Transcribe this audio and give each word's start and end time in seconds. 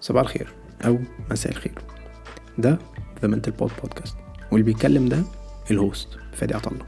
صباح 0.00 0.22
الخير 0.22 0.48
أو 0.84 0.98
مساء 1.30 1.52
الخير. 1.52 1.74
ده 2.58 2.78
The 3.22 3.28
Mental 3.28 3.50
Pod 3.50 3.70
بودكاست 3.82 4.16
واللي 4.52 4.64
بيتكلم 4.64 5.08
ده 5.08 5.22
ال 5.70 5.78
host 5.78 6.08
فادي 6.32 6.54
عطلة 6.54 6.78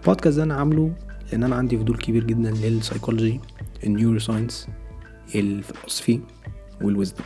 البودكاست 0.00 0.36
ده 0.36 0.42
أنا 0.42 0.54
عامله 0.54 0.92
لأن 1.32 1.42
أنا 1.42 1.56
عندي 1.56 1.78
فضول 1.78 1.96
كبير 1.96 2.24
جدا 2.24 2.50
للسايكولوجي 2.50 3.40
ال 3.84 4.18
neuroscience 4.18 4.68
ال 5.34 5.42
philosophy 5.42 6.20
وال 6.82 6.93
wisdom 6.93 7.24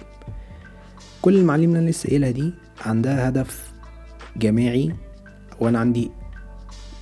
كل 1.23 1.37
المعلومات 1.37 1.69
اللي 1.69 1.79
أنا 1.79 1.91
لسه 1.91 2.09
قايلها 2.09 2.31
دي 2.31 2.53
عندها 2.87 3.29
هدف 3.29 3.73
جماعي 4.37 4.95
وأنا 5.61 5.79
عندي 5.79 6.11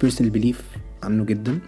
personal 0.04 0.32
belief 0.36 0.56
عنه 1.02 1.24
جدا. 1.24 1.58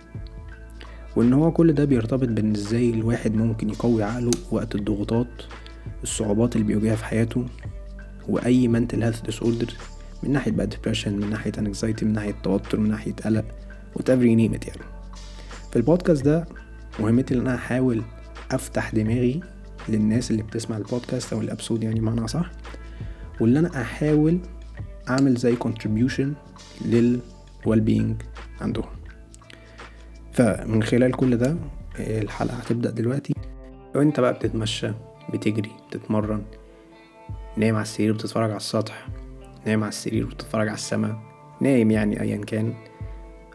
وإن 1.17 1.33
هو 1.33 1.53
كل 1.53 1.73
ده 1.73 1.85
بيرتبط 1.85 2.29
بإن 2.29 2.55
إزاي 2.55 2.91
الواحد 2.91 3.35
ممكن 3.35 3.71
يقوي 3.71 4.03
عقله 4.03 4.31
وقت 4.51 4.75
الضغوطات 4.75 5.27
الصعوبات 6.03 6.57
اللي 6.57 6.67
بيواجهها 6.67 6.97
في 6.97 7.05
حياته 7.05 7.47
وأي 8.29 8.69
mental 8.69 8.97
health 8.97 9.31
disorder 9.31 9.73
من 10.23 10.33
ناحية 10.33 10.51
بقى 10.51 10.69
depression 10.69 11.09
من 11.09 11.31
ناحية 11.31 11.53
anxiety 11.53 12.03
من 12.03 12.13
ناحية 12.13 12.35
توتر 12.43 12.81
من 12.81 12.89
ناحية 12.91 13.13
قلق 13.13 13.45
whatever 13.99 14.21
you 14.23 14.67
يعني. 14.67 14.83
في 15.71 15.77
البودكاست 15.77 16.25
ده 16.25 16.47
مهمتي 17.01 17.35
إن 17.35 17.41
أنا 17.41 17.55
أحاول 17.55 18.03
أفتح 18.51 18.91
دماغي 18.91 19.41
للناس 19.89 20.31
اللي 20.31 20.43
بتسمع 20.43 20.77
البودكاست 20.77 21.33
أو 21.33 21.41
الابسود 21.41 21.83
يعني 21.83 22.01
معنى 22.01 22.29
صح 22.29 22.51
واللي 23.41 23.59
أنا 23.59 23.81
أحاول 23.81 24.39
أعمل 25.11 25.35
زي 25.35 25.57
contribution 25.57 26.27
لل 26.85 27.21
well 27.67 27.81
being 27.89 28.25
عندهم. 28.61 28.85
فمن 30.33 30.83
خلال 30.83 31.13
كل 31.13 31.37
ده 31.37 31.57
الحلقة 31.99 32.55
هتبدأ 32.57 32.91
دلوقتي. 32.91 33.35
لو 33.95 34.03
أنت 34.03 34.21
بقى 34.21 34.33
بتتمشى 34.35 34.91
بتجري 35.33 35.71
بتتمرن 35.89 36.43
نايم 37.57 37.75
على 37.75 37.83
السرير 37.83 38.13
بتتفرج 38.13 38.51
على 38.51 38.57
السطح 38.57 39.07
نايم 39.67 39.83
على 39.83 39.89
السرير 39.89 40.27
بتتفرج 40.27 40.69
على 40.69 40.75
السماء 40.75 41.19
نايم 41.61 41.91
يعني 41.91 42.21
ايا 42.21 42.37
كان. 42.37 42.75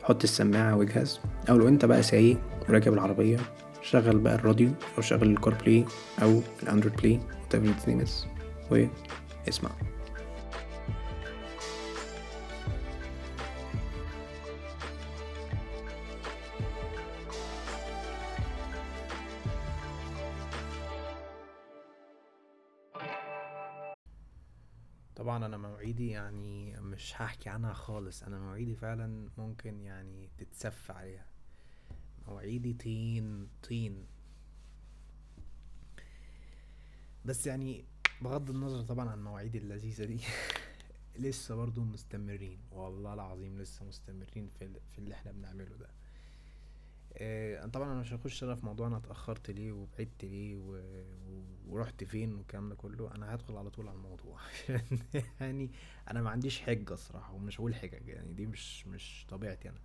حط 0.03 0.23
السماعة 0.23 0.75
واجهز 0.75 1.19
أو 1.49 1.57
لو 1.57 1.67
أنت 1.67 1.85
بقى 1.85 2.03
سايق 2.03 2.37
وراكب 2.69 2.93
العربية 2.93 3.37
شغل 3.81 4.17
بقى 4.19 4.35
الراديو 4.35 4.69
أو 4.97 5.01
شغل 5.01 5.29
ال 5.29 5.53
CarPlay 5.53 5.85
أو 6.21 6.41
ال 6.63 6.67
Android 6.67 6.95
Play 6.95 7.19
whatever 7.49 8.05
is 8.05 8.11
واسمع. 8.71 9.69
مواعيدي 25.85 26.09
يعني 26.09 26.79
مش 26.81 27.21
هحكي 27.21 27.49
عنها 27.49 27.73
خالص. 27.73 28.23
أنا 28.23 28.39
مواعيدي 28.39 28.75
فعلا 28.75 29.29
ممكن 29.37 29.81
يعني 29.81 30.29
تتسف 30.37 30.91
عليها. 30.91 31.25
مواعيدي 32.27 32.73
طين 32.73 33.47
طين. 33.63 34.05
بس 37.25 37.47
يعني 37.47 37.85
بغض 38.21 38.49
النظر 38.49 38.81
طبعا 38.81 39.09
عن 39.09 39.23
مواعيدي 39.23 39.57
اللذيذة 39.57 40.05
دي 40.05 40.19
لسه 41.29 41.55
برضو 41.55 41.83
مستمرين. 41.83 42.59
والله 42.71 43.13
العظيم 43.13 43.57
لسه 43.57 43.85
مستمرين 43.85 44.49
في, 44.49 44.79
في 44.87 44.99
اللي 44.99 45.13
إحنا 45.13 45.31
بنعمله 45.31 45.75
ده. 45.75 45.89
آه 47.17 47.65
طبعا 47.65 47.91
أنا 47.91 47.99
مش 48.01 48.13
هخش 48.13 48.43
أنا 48.43 48.55
في 48.55 48.65
موضوع 48.65 48.87
أنا 48.87 48.97
اتأخرت 48.97 49.51
ليه 49.51 49.71
وبعدت 49.71 50.25
ليه 50.25 50.55
و... 50.55 50.75
و... 51.29 51.43
ورحت 51.67 52.03
فين 52.03 52.33
والكلام 52.33 52.69
ده 52.69 52.75
كله. 52.75 53.15
أنا 53.15 53.35
هدخل 53.35 53.57
على 53.57 53.69
طول 53.69 53.87
على 53.87 53.95
الموضوع. 53.97 54.39
يعني 55.41 55.71
أنا 56.11 56.21
ما 56.21 56.29
عنديش 56.29 56.61
حجة 56.61 56.93
الصراحة 56.93 57.33
ومش 57.33 57.59
هقول 57.59 57.75
حجج 57.75 58.07
يعني 58.07 58.33
دي 58.33 58.45
مش 58.45 58.87
مش 58.87 59.25
طبيعتي 59.29 59.69
أنا. 59.69 59.79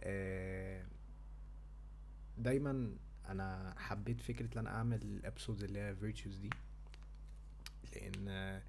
آه 0.00 0.84
دايما 2.38 2.96
أنا 3.28 3.74
حبيت 3.78 4.20
فكرة 4.20 4.54
إن 4.54 4.58
أنا 4.58 4.70
أعمل 4.76 5.02
ال 5.02 5.09
episodes 5.09 5.64
اللي 5.64 5.78
هي 5.78 5.96
virtues 5.96 6.36
دي. 6.36 6.50
لأن 7.94 8.62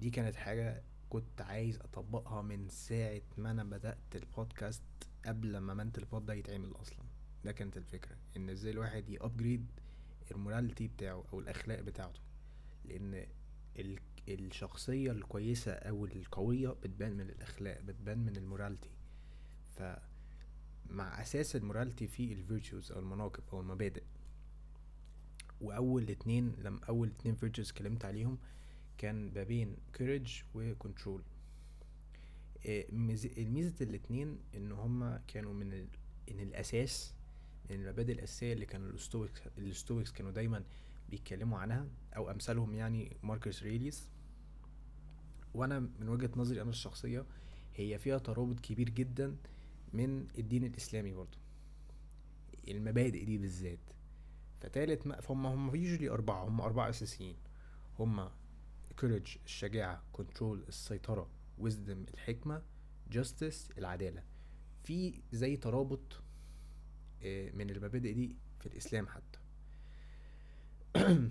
دي 0.00 0.10
كانت 0.10 0.36
حاجة 0.36 0.82
كنت 1.10 1.40
عايز 1.40 1.78
أطبقها 1.80 2.42
من 2.42 2.68
ساعة 2.68 3.20
ما 3.38 3.50
أنا 3.50 3.64
بدأت 3.64 3.98
البودكاست 4.14 4.82
قبل 5.26 5.58
ما 5.58 5.74
Mental 5.74 6.04
Pod 6.04 6.26
ده 6.26 6.34
يتعمل 6.34 6.72
أصلا. 6.80 7.04
ده 7.44 7.52
كانت 7.52 7.76
الفكرة 7.76 8.16
إن 8.36 8.50
إزاي 8.50 8.72
الواحد 8.72 9.08
ي 9.08 9.15
upgrade 9.15 9.66
ال 10.30 10.36
morality 10.36 10.88
بتاعه 10.88 11.24
أو 11.32 11.40
الأخلاق 11.40 11.80
بتاعته. 11.80 12.20
لأن 12.84 13.26
ال 13.78 13.98
الشخصية 14.28 15.10
الكويسة 15.12 15.72
أو 15.72 16.04
القوية 16.06 16.68
بتبان 16.68 17.12
من 17.16 17.30
الأخلاق 17.30 17.80
بتبان 17.80 18.18
من 18.18 18.36
ال 18.36 18.41
morality. 18.41 18.90
ف 19.76 19.82
مع 20.90 21.22
أساس 21.22 21.56
ال 21.56 21.62
morality 21.62 22.06
في 22.06 22.32
ال 22.32 22.40
virtues 22.40 22.92
أو 22.92 22.98
المناقب 23.00 23.42
أو 23.52 23.60
المبادئ. 23.60 24.02
وأول 25.60 26.10
اتنين 26.10 26.52
لما 26.58 26.80
أول 26.88 27.08
اتنين 27.08 27.34
virtues 27.34 27.70
اتكلمت 27.70 28.04
عليهم 28.04 28.38
كان 28.98 29.32
ما 29.34 29.42
بين 29.42 29.76
courage 29.96 30.40
و 30.54 30.63
control 30.63 31.22
الميزة 32.66 33.84
الاتنين 33.84 34.38
إن 34.54 34.72
هما 34.72 35.22
كانوا 35.28 35.54
من 35.54 35.72
ال... 35.72 35.86
إن 36.30 36.40
الأساس 36.40 37.14
من 37.70 37.76
المبادئ 37.76 38.12
الأساسية 38.12 38.52
اللي 38.52 38.66
كانوا 38.66 38.90
ال 38.90 38.97
Stoics 38.97 39.40
ال 39.58 39.66
Stoics 39.66 40.12
كانوا 40.12 40.30
دايما 40.32 40.64
بيتكلموا 41.08 41.58
عنها 41.58 41.86
أو 42.16 42.30
أمثالهم 42.30 42.74
يعني 42.74 43.16
ماركوس 43.22 43.62
أوريليوس. 43.62 44.08
وأنا 45.54 45.78
من 45.78 46.08
وجهة 46.08 46.30
نظري 46.36 46.62
أنا 46.62 46.70
الشخصية 46.70 47.26
هي 47.74 47.98
فيها 47.98 48.18
ترابط 48.18 48.60
كبير 48.60 48.90
جدا 48.90 49.36
من 49.92 50.26
الدين 50.38 50.64
الإسلامي 50.64 51.14
برضو. 51.14 51.38
المبادئ 52.68 53.24
دي 53.24 53.38
بالذات. 53.38 53.78
فتالت 54.60 55.06
ما 55.06 55.20
فهم 55.20 55.46
هم 55.46 55.76
يوجولي 55.76 56.10
أربعة 56.10 56.44
هم 56.44 56.60
أربعة 56.60 56.88
أساسيين. 56.90 57.36
هم 57.98 58.30
courage 58.98 59.36
الشجاعة 59.44 60.02
control 60.12 60.64
السيطرة. 60.68 61.28
wisdom 61.58 62.04
الحكمة 62.14 62.62
justice 63.10 63.70
العدالة. 63.78 64.22
في 64.84 65.20
زي 65.32 65.56
ترابط 65.56 66.22
من 67.24 67.70
المبادئ 67.70 68.12
دي 68.12 68.36
في 68.60 68.66
الإسلام 68.66 69.06
حتى. 69.08 69.38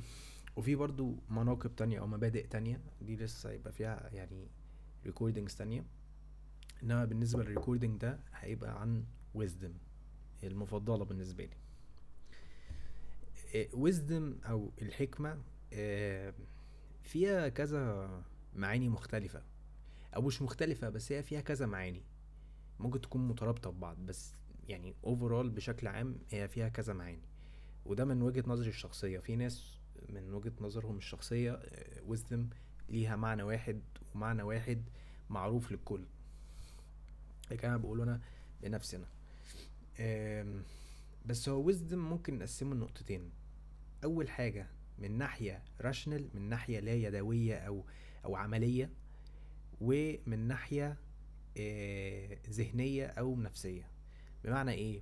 وفي 0.56 0.76
برضو 0.76 1.16
مناقب 1.30 1.76
تانية 1.76 2.00
أو 2.00 2.08
مبادئ 2.08 2.48
تانية 2.48 2.82
دي 3.02 3.16
لسه 3.16 3.52
يبقى 3.52 3.72
فيها 3.74 4.10
يعني 4.14 4.48
recordings 5.06 5.56
تانية. 5.56 5.86
إنما 6.84 7.06
بالنسبة 7.06 7.44
لل 7.44 7.54
recording 7.54 8.02
ده 8.02 8.20
هيبقى 8.34 8.82
عن 8.82 9.06
wisdom 9.34 9.74
المفضلة 10.44 11.06
بالنسبة 11.06 11.46
لي. 11.46 11.56
wisdom 13.74 14.38
أو 14.46 14.72
الحكمة 14.82 15.42
فيها 17.04 17.50
كذا 17.50 18.10
معاني 18.56 18.90
مختلفة. 18.90 19.44
أو 20.16 20.22
مش 20.22 20.42
مختلفة 20.42 20.90
بس 20.90 21.12
هي 21.12 21.24
فيها 21.24 21.42
كذا 21.42 21.66
معاني. 21.66 22.04
ممكن 22.80 23.02
تكون 23.02 23.28
مترابطة 23.28 23.70
ببعض 23.70 23.98
بس 23.98 24.36
يعني 24.68 24.96
overall 25.04 25.50
بشكل 25.50 25.88
عام 25.88 26.18
هي 26.30 26.48
فيها 26.48 26.70
كذا 26.70 26.94
معاني. 26.94 27.22
وده 27.86 28.06
من 28.06 28.22
وجهة 28.22 28.44
نظري 28.48 28.70
الشخصية. 28.70 29.20
في 29.20 29.36
ناس 29.36 29.80
من 30.10 30.34
وجهة 30.34 30.54
نظرهم 30.62 30.98
الشخصية 30.98 31.60
wisdom 32.06 32.50
ليها 32.90 33.16
معنى 33.16 33.44
واحد 33.44 33.82
ومعنى 34.16 34.44
واحد 34.44 34.84
معروف 35.30 35.72
للكل. 35.72 36.06
لكن 37.52 37.68
أنا 37.68 37.78
بقول 37.78 38.02
أنا 38.02 38.22
بنفسي 38.62 38.98
أنا. 38.98 39.08
بس 41.26 41.50
هو 41.50 41.62
wisdom 41.62 42.00
ممكن 42.00 42.40
نقسمه 42.40 42.76
لنقطتين. 42.76 43.32
أول 44.04 44.30
حاجة 44.30 44.68
من 44.98 45.18
ناحية 45.18 45.64
rational 45.82 46.30
من 46.34 46.42
ناحية 46.50 46.80
لا 46.80 46.94
يدوية 46.94 47.56
أو 47.56 47.86
أو 48.26 48.36
عملية. 48.36 48.90
ومن 49.82 50.40
ناحية 50.40 50.98
ذهنية 52.50 53.06
أو 53.06 53.40
نفسية. 53.40 53.88
بمعنى 54.44 54.72
إيه؟ 54.72 55.02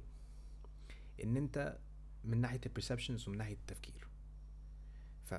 إن 1.23 1.37
أنت 1.37 1.77
من 2.23 2.41
ناحية 2.41 2.61
ال 2.65 2.70
perceptions 2.70 3.27
ومن 3.27 3.37
ناحية 3.37 3.53
التفكير. 3.53 4.07
ف 5.25 5.35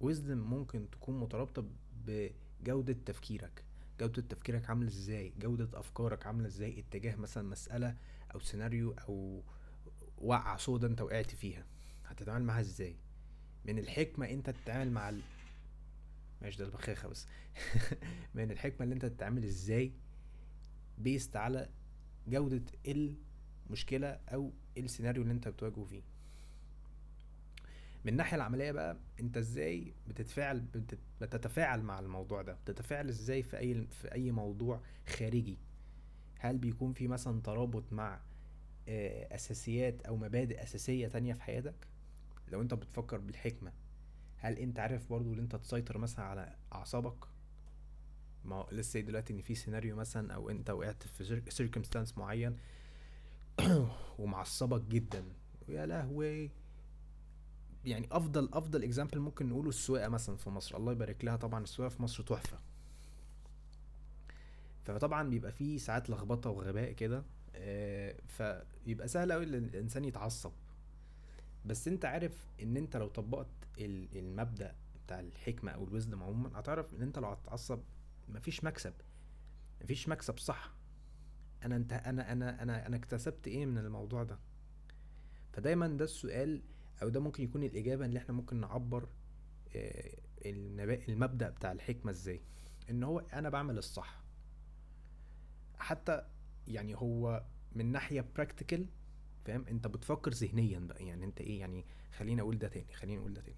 wisdom 0.00 0.38
ممكن 0.38 0.90
تكون 0.90 1.20
مترابطة 1.20 1.64
بجودة 2.06 2.96
تفكيرك. 3.06 3.64
جودة 4.00 4.22
تفكيرك 4.22 4.70
عاملة 4.70 4.88
إزاي؟ 4.88 5.32
جودة 5.38 5.80
أفكارك 5.80 6.26
عاملة 6.26 6.46
إزاي؟ 6.46 6.78
اتجاه 6.80 7.16
مثلا 7.16 7.48
مسألة 7.48 7.96
أو 8.34 8.40
سيناريو 8.40 8.92
أو 8.92 9.42
وقعة 10.18 10.56
سودا 10.56 10.86
أنت 10.86 11.00
وقعت 11.00 11.30
فيها. 11.30 11.66
هتتعامل 12.04 12.44
معاها 12.44 12.60
إزاي؟ 12.60 12.96
من 13.64 13.78
الحكمة 13.78 14.30
أنت 14.30 14.50
تتعامل 14.50 14.92
مع. 14.92 15.12
ماشي 16.42 16.58
ده 16.58 16.64
البخاخة 16.64 17.08
بس. 17.08 17.26
من 18.34 18.50
الحكمة 18.50 18.84
اللي 18.84 18.94
انت 18.94 19.04
تتعامل 19.06 19.44
إزاي 19.44 19.92
بيست 20.98 21.36
على 21.36 21.68
جودة 22.28 22.62
المشكلة 23.66 24.06
أو 24.28 24.52
السيناريو 24.78 25.22
اللي 25.22 25.34
انت 25.34 25.48
بتواجهه 25.48 25.84
فيه. 25.84 26.02
من 28.04 28.12
الناحية 28.12 28.36
العملية 28.36 28.72
بقى 28.72 28.96
انت 29.20 29.36
إزاي 29.36 29.92
بتتفاعل 30.08 30.60
بتت- 30.60 30.98
بتتفاعل 31.20 31.82
مع 31.82 31.98
الموضوع 31.98 32.42
ده؟ 32.42 32.52
بتتفاعل 32.52 33.08
إزاي 33.08 33.42
في 33.42 33.58
أي 33.58 33.86
في 33.86 34.12
أي 34.12 34.30
موضوع 34.30 34.80
خارجي؟ 35.08 35.58
هل 36.38 36.58
بيكون 36.58 36.92
في 36.92 37.08
مثلا 37.08 37.40
ترابط 37.42 37.92
مع 37.92 38.20
آه، 38.88 39.34
أساسيات 39.34 40.02
أو 40.02 40.16
مبادئ 40.16 40.62
أساسية 40.62 41.08
تانية 41.08 41.34
في 41.34 41.42
حياتك؟ 41.42 41.74
لو 42.48 42.62
انت 42.62 42.74
بتفكر 42.74 43.18
بالحكمة. 43.18 43.72
هل 44.40 44.58
انت 44.58 44.78
عارف 44.78 45.10
برضو 45.10 45.34
ان 45.34 45.38
انت 45.38 45.56
تسيطر 45.56 45.98
مثلا 45.98 46.24
على 46.24 46.56
اعصابك؟ 46.72 47.24
ما 48.44 48.66
لسه 48.72 49.00
دلوقتي 49.00 49.32
ان 49.32 49.42
في 49.42 49.54
سيناريو 49.54 49.96
مثلا 49.96 50.34
أو 50.34 50.50
انت 50.50 50.70
وقعت 50.70 51.02
في 51.02 51.42
circumstance 51.48 52.18
معين 52.18 52.56
ومعصبك 54.18 54.82
جدا. 54.82 55.24
ويا 55.68 55.86
لهوي. 55.86 56.50
يعني 57.84 58.08
أفضل 58.12 58.48
أفضل 58.52 58.84
example 58.84 59.18
ممكن 59.18 59.48
نقوله 59.48 59.68
السواقة 59.68 60.08
مثلا 60.08 60.36
في 60.36 60.50
مصر. 60.50 60.76
الله 60.76 60.92
يبارك 60.92 61.24
لها 61.24 61.36
طبعا 61.36 61.62
السواقة 61.62 61.88
في 61.88 62.02
مصر 62.02 62.22
تحفة. 62.22 62.58
فطبعا 64.84 65.30
بيبقى 65.30 65.52
فيه 65.52 65.78
ساعات 65.78 66.10
لخبطة 66.10 66.50
وغباء 66.50 66.92
كده 66.92 67.22
آه، 67.54 68.16
فيبقى 68.26 69.08
سهل 69.08 69.32
قوي 69.32 69.44
الإنسان 69.44 70.04
يتعصب. 70.04 70.52
بس 71.66 71.88
انت 71.88 72.04
عارف 72.04 72.46
ان 72.62 72.76
انت 72.76 72.96
لو 72.96 73.08
طبقت 73.08 73.46
ال- 73.78 74.18
المبدأ 74.18 74.74
بتاع 75.06 75.20
الحكمة 75.20 75.70
أو 75.70 75.84
الوزدم 75.84 76.22
عموما 76.22 76.60
هتعرف 76.60 76.94
ان 76.94 77.02
انت 77.02 77.18
لو 77.18 77.28
هتتعصب 77.28 77.80
مفيش 78.28 78.64
مكسب 78.64 78.92
مفيش 79.82 80.08
مكسب 80.08 80.38
صح. 80.38 80.72
أنا 81.64 81.76
انت 81.76 81.92
أنا 81.92 82.32
أنا 82.32 82.62
أنا 82.62 82.86
أنا 82.86 82.96
اكتسبت 82.96 83.48
إيه 83.48 83.66
من 83.66 83.78
الموضوع 83.78 84.22
ده؟ 84.22 84.38
فدايما 85.52 85.88
ده 85.88 86.04
السؤال 86.04 86.62
أو 87.02 87.08
ده 87.08 87.20
ممكن 87.20 87.44
يكون 87.44 87.62
الإجابة 87.64 88.04
اللي 88.04 88.18
إحنا 88.18 88.34
ممكن 88.34 88.60
نعبر 88.60 89.08
آه، 89.76 90.10
المبدأ 91.08 91.50
بتاع 91.50 91.72
الحكمة 91.72 92.10
إزاي. 92.10 92.40
ان 92.90 93.02
هو 93.02 93.18
أنا 93.18 93.48
بعمل 93.48 93.78
الصح. 93.78 94.20
حتى 95.78 96.22
يعني 96.68 96.94
هو 96.96 97.44
من 97.72 97.86
ناحية 97.92 98.24
practical 98.36 98.86
فاهم؟ 99.44 99.64
انت 99.68 99.86
بتفكر 99.86 100.30
ذهنيا 100.30 100.78
بقى. 100.78 101.06
يعني 101.06 101.24
انت 101.24 101.40
إيه؟ 101.40 101.60
يعني 101.60 101.84
خليني 102.18 102.40
أقول 102.40 102.58
ده 102.58 102.68
تاني 102.68 102.94
خليني 102.94 103.18
أقول 103.20 103.34
ده 103.34 103.40
تاني. 103.40 103.56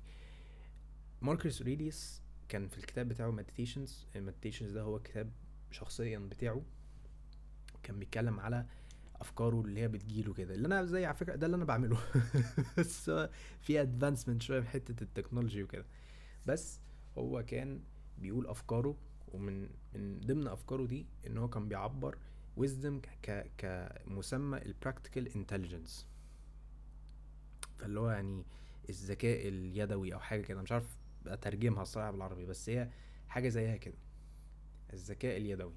ماركوس 1.23 1.61
أوريليوس 1.61 2.23
كان 2.49 2.69
في 2.69 2.79
الكتاب 2.79 3.09
بتاعه 3.09 3.31
Meditations 3.31 4.07
ال 4.17 4.21
Meditations 4.21 4.73
ده 4.73 4.83
هو 4.83 4.99
كتاب 4.99 5.33
شخصيا 5.71 6.19
بتاعه. 6.19 6.63
كان 7.83 7.99
بيتكلم 7.99 8.41
على 8.41 8.67
أفكاره 9.17 9.61
اللي 9.61 9.81
هي 9.81 9.89
بتجيله 9.89 10.35
كده. 10.35 10.55
اللي 10.55 10.67
أنا 10.67 10.85
زي 10.85 11.07
على 11.07 11.15
فكرة 11.15 11.35
ده 11.37 11.47
اللي 11.47 11.57
أنا 11.57 11.65
بعمله. 11.65 11.99
بس 12.79 13.11
في 13.61 13.81
advancement 13.81 14.43
شوية 14.43 14.61
في 14.61 14.69
حتة 14.69 15.03
التكنولوجي 15.03 15.63
وكده. 15.63 15.87
بس 16.47 16.81
هو 17.19 17.45
كان 17.45 17.81
بيقول 18.19 18.47
أفكاره 18.47 18.97
ومن 19.29 19.69
من 19.95 20.21
ضمن 20.21 20.47
أفكاره 20.47 20.87
دي 20.87 21.07
إن 21.27 21.39
هو 21.39 21.49
كان 21.49 21.69
بيعبر 21.69 22.19
ك 23.23 23.51
كمسمى 23.59 24.59
ال 24.59 24.66
practical 24.66 25.35
intelligence 25.35 26.07
فاللي 27.79 28.01
هو 28.01 28.11
يعني 28.11 28.45
الذكاء 28.89 29.49
اليدوي 29.49 30.15
أو 30.15 30.19
حاجة 30.21 30.43
كده. 30.43 30.63
مش 30.63 30.73
عارف 30.73 30.97
أترجمها 31.27 31.83
الصراحة 31.83 32.11
بالعربي 32.11 32.47
بس 32.47 32.69
هي 32.69 32.89
حاجة 33.29 33.49
زيها 33.49 33.77
كده. 33.77 33.99
الذكاء 34.93 35.37
اليدوي. 35.37 35.75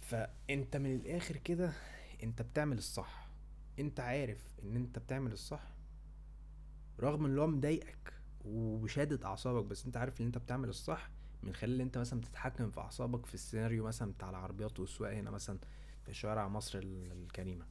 فأنت 0.00 0.76
من 0.76 0.94
الآخر 0.94 1.36
كده 1.36 1.72
أنت 2.22 2.42
بتعمل 2.42 2.78
الصح. 2.78 3.28
أنت 3.78 4.00
عارف 4.00 4.38
إن 4.62 4.76
أنت 4.76 4.98
بتعمل 4.98 5.32
الصح 5.32 5.62
رغم 7.00 7.24
إن 7.24 7.38
هو 7.38 7.46
مضايقك 7.46 8.12
وشادد 8.44 9.24
أعصابك 9.24 9.64
بس 9.64 9.86
أنت 9.86 9.96
عارف 9.96 10.20
إن 10.20 10.26
أنت 10.26 10.38
بتعمل 10.38 10.68
الصح 10.68 11.10
من 11.42 11.54
خلال 11.54 11.74
ان 11.74 11.80
انت 11.80 11.98
مثلا 11.98 12.20
بتتحكم 12.20 12.70
في 12.70 12.80
أعصابك 12.80 13.26
في 13.26 13.34
السيناريو 13.34 13.84
مثلا 13.86 14.12
بتاع 14.12 14.30
العربيات 14.30 14.80
والسواقة 14.80 15.20
هنا 15.20 15.30
مثلا 15.30 15.58
في 16.06 16.14
شوارع 16.14 16.48
مصر 16.48 16.78
ال- 16.78 17.12
الكريمة. 17.12 17.66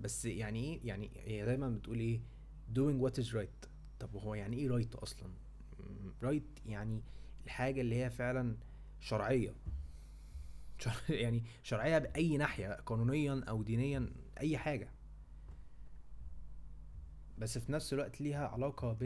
بس 0.00 0.24
يعني 0.24 0.60
إيه؟ 0.64 0.80
يعني 0.86 1.10
هي 1.24 1.44
دايما 1.44 1.68
بتقول 1.68 1.98
إيه؟ 2.00 2.20
doing 2.74 3.02
what 3.08 3.22
is 3.24 3.32
right. 3.34 3.68
طب 4.00 4.16
هو 4.16 4.34
يعني 4.34 4.56
إيه 4.56 4.68
رايت 4.68 4.94
أصلا؟ 4.94 5.30
right 6.22 6.44
يعني 6.66 7.02
الحاجة 7.44 7.80
اللي 7.80 8.04
هي 8.04 8.10
فعلا 8.10 8.56
شرعية. 9.00 9.54
شر- 10.78 11.02
يعني 11.24 11.42
شرعية 11.62 11.98
بأي 11.98 12.36
ناحية 12.36 12.72
قانونيا 12.72 13.44
أو 13.48 13.62
دينيا 13.62 14.12
أي 14.40 14.58
حاجة. 14.58 14.88
بس 17.38 17.58
في 17.58 17.72
نفس 17.72 17.92
الوقت 17.92 18.20
ليها 18.20 18.48
علاقة 18.48 18.96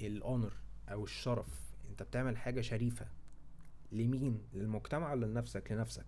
بال 0.00 0.15
honor 0.15 0.52
أو 0.88 1.04
الشرف. 1.04 1.74
أنت 1.90 2.02
بتعمل 2.02 2.36
حاجة 2.36 2.60
شريفة. 2.60 3.06
لمين؟ 3.92 4.42
للمجتمع 4.54 5.12
ولا 5.12 5.26
لنفسك؟ 5.26 5.72
لنفسك. 5.72 6.06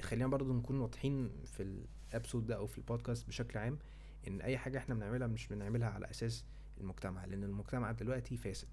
خلينا 0.00 0.26
برضو 0.26 0.52
نكون 0.52 0.80
واضحين 0.80 1.30
في 1.44 1.82
ال 2.10 2.14
episode 2.14 2.46
ده 2.46 2.56
أو 2.56 2.66
في 2.66 2.78
البودكاست 2.78 3.28
بشكل 3.28 3.58
عام 3.58 3.78
إن 4.28 4.40
أي 4.40 4.58
حاجة 4.58 4.78
إحنا 4.78 4.94
بنعملها 4.94 5.26
مش 5.26 5.46
بنعملها 5.48 5.88
على 5.88 6.10
أساس 6.10 6.44
المجتمع 6.80 7.24
لأن 7.24 7.44
المجتمع 7.44 7.92
دلوقتي 7.92 8.36
فاسد. 8.36 8.68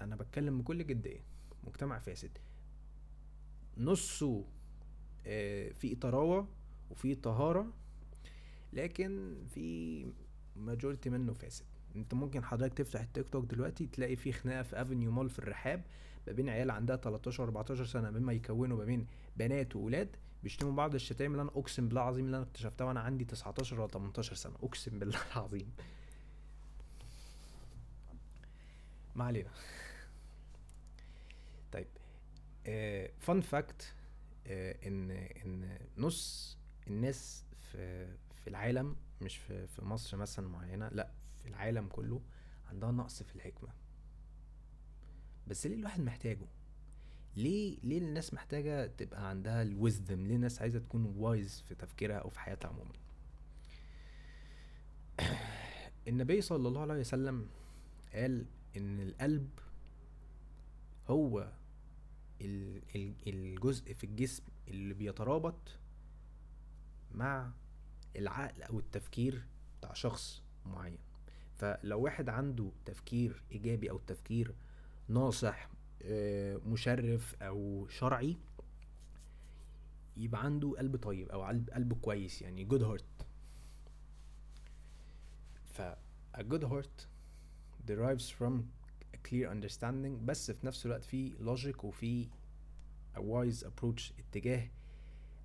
أنا 0.00 0.16
بتكلم 0.16 0.58
بكل 0.58 0.86
جدية. 0.86 1.20
مجتمع 1.64 1.98
فاسد. 1.98 2.38
نصه 3.78 4.44
آه، 5.26 5.72
في 5.72 5.94
طراوة 5.94 6.48
وفي 6.90 7.14
طهارة 7.14 7.72
لكن 8.72 9.36
في 9.48 10.06
ماجورتي 10.56 11.10
منه 11.10 11.32
فاسد. 11.32 11.64
انت 11.96 12.14
ممكن 12.14 12.44
حضرتك 12.44 12.74
تفتح 12.78 13.00
التيك 13.00 13.28
توك 13.28 13.44
دلوقتي 13.44 13.86
تلاقي 13.86 14.16
في 14.16 14.32
خناقة 14.32 14.62
في 14.62 14.82
افنيو 14.82 15.10
مول 15.10 15.30
في 15.30 15.38
الرحاب 15.38 15.82
ما 16.26 16.32
بين 16.32 16.48
عيال 16.48 16.70
عندها 16.70 16.96
13 16.96 17.44
14 17.44 17.84
سنة 17.84 18.10
مما 18.10 18.32
يكونوا 18.32 18.76
ما 18.78 18.84
بين 18.84 19.06
بنات 19.36 19.76
واولاد 19.76 20.16
بيشتموا 20.42 20.72
بعض 20.72 20.94
الشتايم 20.94 21.32
اللي 21.32 21.42
أنا 21.42 21.50
أقسم 21.50 21.88
بالله 21.88 22.02
العظيم 22.02 22.26
اللي 22.26 22.36
أنا 22.36 22.44
اكتشفتها 22.46 22.84
وأنا 22.84 23.00
عندي 23.00 23.24
19 23.24 23.80
ولا 23.80 23.88
18 23.88 24.34
سنة. 24.34 24.54
أقسم 24.62 24.98
بالله 24.98 25.18
العظيم. 25.36 25.72
ما 29.14 29.24
علينا. 29.24 29.50
طيب 31.72 31.86
فن 33.20 33.40
فاكت 33.40 33.94
إن 34.86 35.10
إن 35.10 35.78
نص 35.98 36.58
الناس 36.86 37.44
في 37.58 38.06
في 38.44 38.50
العالم 38.50 38.96
مش 39.22 39.36
في 39.36 39.66
في 39.66 39.84
مصر 39.84 40.16
مثلا 40.16 40.48
معينة 40.48 40.88
لأ 40.88 41.10
في 41.42 41.48
العالم 41.48 41.88
كله 41.88 42.20
عندها 42.70 42.90
نقص 42.92 43.22
في 43.22 43.36
الحكمة. 43.36 43.68
بس 45.46 45.66
ليه 45.66 45.74
الواحد 45.76 46.00
محتاجه؟ 46.00 46.46
ليه 47.36 47.78
ليه 47.82 47.98
الناس 47.98 48.34
محتاجة 48.34 48.86
تبقى 48.86 49.28
عندها 49.28 49.62
الويزدم 49.62 50.26
ليه 50.26 50.34
الناس 50.36 50.60
عايزة 50.60 50.78
تكون 50.78 51.14
وايز 51.16 51.64
في 51.68 51.74
تفكيرها 51.74 52.16
أو 52.16 52.28
في 52.30 52.40
حياتها 52.40 52.68
عموما؟ 52.68 52.92
النبي 56.08 56.40
صلى 56.40 56.68
الله 56.68 56.80
عليه 56.80 57.00
وسلم 57.00 57.48
قال 58.14 58.46
إن 58.76 59.00
القلب 59.00 59.50
هو 61.08 61.52
ال- 62.40 62.82
ال- 62.96 63.14
الجزء 63.26 63.94
في 63.94 64.04
الجسم 64.04 64.42
اللي 64.68 64.94
بيترابط 64.94 65.78
مع 67.14 67.52
العقل 68.16 68.62
أو 68.62 68.78
التفكير 68.78 69.46
بتاع 69.80 69.92
شخص 69.92 70.42
معين. 70.66 70.98
فلو 71.54 72.00
واحد 72.00 72.28
عنده 72.28 72.70
تفكير 72.84 73.42
إيجابي 73.52 73.90
أو 73.90 73.98
تفكير 73.98 74.54
ناصح 75.08 75.68
آه، 76.02 76.56
مشرف 76.56 77.34
أو 77.42 77.86
شرعي 77.88 78.36
يبقى 80.16 80.44
عنده 80.44 80.74
قلب 80.78 80.96
طيب 80.96 81.28
أو 81.28 81.42
قلب 81.74 81.92
كويس 82.02 82.42
يعني 82.42 82.68
good 82.68 82.82
heart. 82.82 83.24
ف 85.64 85.82
a 86.36 86.42
good 86.42 86.62
heart 86.64 87.06
derives 87.86 88.28
from 88.38 88.52
a 89.14 89.18
clear 89.28 89.48
understanding 89.48 90.24
بس 90.24 90.50
في 90.50 90.66
نفس 90.66 90.86
الوقت 90.86 91.04
في 91.04 91.32
logic 91.36 91.84
وفي 91.84 92.28
a 93.16 93.20
wise 93.20 93.64
approach 93.66 94.12
اتجاه 94.18 94.68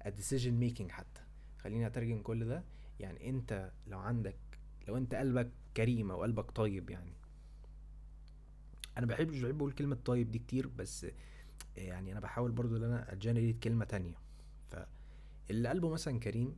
a 0.03 0.07
decision 0.09 0.61
making 0.63 0.91
حتى. 0.91 1.21
خليني 1.67 1.87
أترجم 1.87 2.21
كل 2.21 2.45
ده. 2.45 2.63
يعني 2.99 3.29
أنت 3.29 3.71
لو 3.87 3.99
عندك 3.99 4.37
لو 4.87 4.97
أنت 4.97 5.15
قلبك 5.15 5.51
كريم 5.77 6.11
أو 6.11 6.21
قلبك 6.21 6.51
طيب 6.51 6.89
يعني. 6.89 7.13
أنا 8.97 9.05
بحب 9.05 9.29
مش 9.31 9.41
بحب 9.41 9.57
أقول 9.57 9.71
كلمة 9.71 9.97
طيب 10.05 10.31
دي 10.31 10.39
كتير 10.39 10.67
بس 10.67 11.07
يعني 11.77 12.11
أنا 12.11 12.19
بحاول 12.19 12.51
برضو 12.51 12.77
إن 12.77 12.83
أنا 12.83 13.13
أجنريت 13.13 13.63
كلمة 13.63 13.85
تانية. 13.85 14.15
فاللي 14.71 15.69
قلبه 15.69 15.89
مثلا 15.89 16.19
كريم 16.19 16.55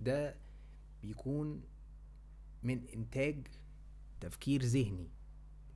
ده 0.00 0.36
بيكون 1.02 1.62
من 2.62 2.86
إنتاج 2.94 3.46
تفكير 4.20 4.62
ذهني. 4.62 5.08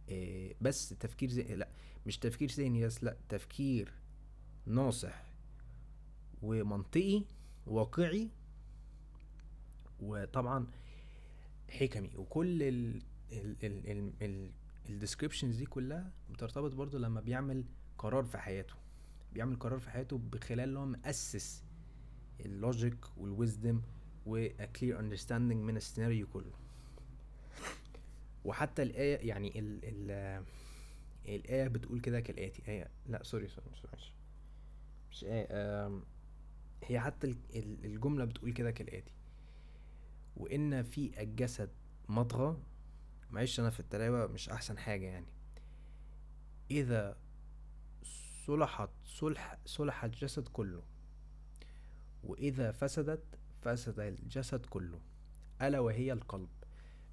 إيه، 0.09 0.55
بس 0.61 0.89
تفكير 0.89 1.31
ذهني 1.31 1.57
لا 1.57 1.69
مش 2.07 2.19
تفكير 2.19 2.51
ذهني 2.51 2.87
بس 2.87 3.05
لا 3.05 3.17
تفكير 3.29 3.93
ناصح 4.67 5.25
ومنطقي 6.43 7.25
واقعي 7.67 8.29
وطبعا 10.01 10.67
حكمي. 11.71 12.11
وكل 12.17 12.63
ال 12.63 13.03
ال 13.33 13.57
ال 13.65 13.91
ال 13.91 14.13
ال 14.23 14.51
ال 14.89 14.94
descriptions 14.94 15.57
دي 15.57 15.67
كلها 15.67 16.11
بترتبط 16.31 16.73
برضو 16.75 16.99
لما 16.99 17.21
بيعمل 17.21 17.65
قرار 17.99 18.25
في 18.25 18.39
حياته. 18.39 18.75
بيعمل 19.33 19.57
قرار 19.57 19.79
في 19.79 19.91
حياته 19.91 20.19
بخلال 20.19 20.77
هو 20.77 20.87
مؤسس 20.87 21.63
ال 22.41 22.50
logic 22.50 22.97
وال 23.17 23.33
wisdom 23.33 23.81
و 24.27 24.39
clear 24.39 24.99
understanding 25.01 25.57
من 25.63 25.77
السيناريو 25.77 26.27
كله. 26.27 26.53
وحتى 28.45 28.83
الآية 28.83 29.29
يعني 29.29 29.59
ال 29.59 29.81
ال 29.85 30.45
الآية 31.29 31.69
بتقول 31.69 32.01
كده 32.01 32.21
كالآتي 32.21 32.63
آية 32.69 32.89
لا 33.07 33.23
sorry 33.23 33.49
sorry 33.49 33.67
مش, 33.73 34.13
مش 35.11 35.25
آية 35.25 36.01
هي 36.85 37.01
حتى 37.01 37.35
الجملة 37.85 38.25
بتقول 38.25 38.53
كده 38.53 38.71
كالآتي 38.71 39.13
وإن 40.39 40.83
في 40.83 41.23
الجسد 41.23 41.71
مضغة 42.09 42.63
معلش 43.31 43.61
أنا 43.61 43.71
في 43.71 43.81
التلاوة 43.81 44.27
مش 44.27 44.49
أحسن 44.49 44.79
حاجة 44.79 45.07
يعني. 45.07 45.27
إذا 46.71 47.17
صلحت 48.47 48.91
صلح 49.05 49.59
صلح 49.67 50.05
الجسد 50.05 50.49
كله 50.49 50.83
وإذا 52.25 52.73
فسدت 52.73 53.25
فسد 53.63 54.01
الجسد 54.01 54.67
كله 54.67 55.01
ألا 55.63 55.79
وهي 55.79 56.13
القلب. 56.13 56.49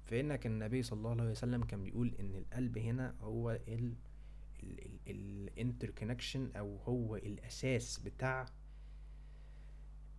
فإن 0.04 0.36
كان 0.36 0.52
النبي 0.52 0.82
صلى 0.82 0.96
الله 0.96 1.10
عليه 1.10 1.30
وسلم 1.30 1.64
كان 1.64 1.82
بيقول 1.82 2.14
إن 2.20 2.34
القلب 2.34 2.78
هنا 2.78 3.14
هو 3.20 3.50
ال 3.50 3.94
ال 5.06 5.15
interconnection 5.15 6.50
أو 6.56 6.76
هو 6.76 7.16
الأساس 7.16 7.98
بتاع 7.98 8.46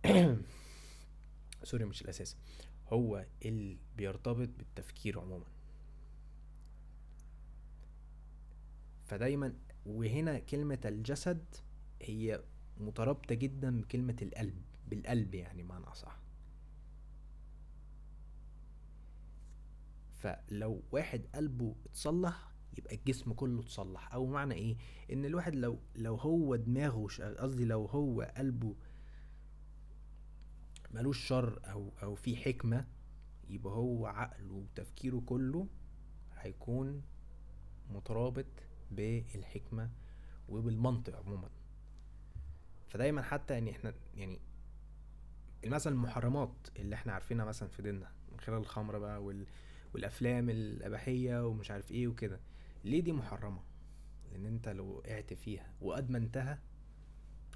sorry 1.64 1.84
مش 1.84 2.02
الأساس. 2.02 2.36
هو 2.88 3.26
اللي 3.44 3.78
بيرتبط 3.96 4.48
بالتفكير 4.58 5.20
عموما. 5.20 5.46
فدايما 9.04 9.54
وهنا 9.86 10.38
كلمة 10.38 10.78
الجسد 10.84 11.44
هي 12.02 12.42
مترابطة 12.80 13.34
جدا 13.34 13.80
بكلمة 13.80 14.16
القلب 14.22 14.62
بالقلب 14.88 15.34
يعني 15.34 15.62
معنى 15.62 15.84
أصح. 15.86 16.18
فلو 20.18 20.82
واحد 20.92 21.22
قلبه 21.34 21.74
اتصلح 21.86 22.52
يبقى 22.78 22.94
الجسم 22.94 23.32
كله 23.32 23.60
اتصلح. 23.60 24.14
أو 24.14 24.26
معنى 24.26 24.54
إيه؟ 24.54 24.76
إن 25.12 25.24
الواحد 25.24 25.54
لو 25.54 25.78
لو 25.96 26.14
هو 26.14 26.56
دماغه 26.56 27.06
قصدي 27.38 27.64
لو 27.64 27.86
هو 27.86 28.32
قلبه 28.36 28.74
ملوش 30.90 31.26
شر 31.26 31.60
أو 31.64 31.92
أو 32.02 32.14
في 32.14 32.36
حكمة 32.36 32.86
يبقى 33.48 33.72
هو 33.72 34.06
عقله 34.06 34.54
وتفكيره 34.54 35.22
كله 35.26 35.66
هيكون 36.36 37.02
مترابط 37.90 38.46
بالحكمة 38.90 39.90
وبالمنطق 40.48 41.16
عموما. 41.16 41.50
فدايما 42.88 43.22
حتى 43.22 43.54
يعني 43.54 43.70
إحنا 43.70 43.94
يعني 44.14 44.40
مثلا 45.66 45.92
المحرمات 45.92 46.54
اللي 46.78 46.94
إحنا 46.94 47.12
عارفينها 47.12 47.44
مثلا 47.44 47.68
في 47.68 47.82
ديننا 47.82 48.12
من 48.32 48.40
خلال 48.40 48.58
الخمر 48.58 48.98
بقى 48.98 49.24
وال 49.24 49.46
والأفلام 49.94 50.50
الاباحيه 50.50 51.46
ومش 51.46 51.70
عارف 51.70 51.90
إيه 51.90 52.08
وكده. 52.08 52.40
ليه 52.84 53.00
دي 53.00 53.12
محرمة؟ 53.12 53.60
لأن 54.32 54.46
أنت 54.46 54.68
لو 54.68 54.86
وقعت 54.86 55.32
فيها 55.34 55.72
وأدمنتها 55.80 56.58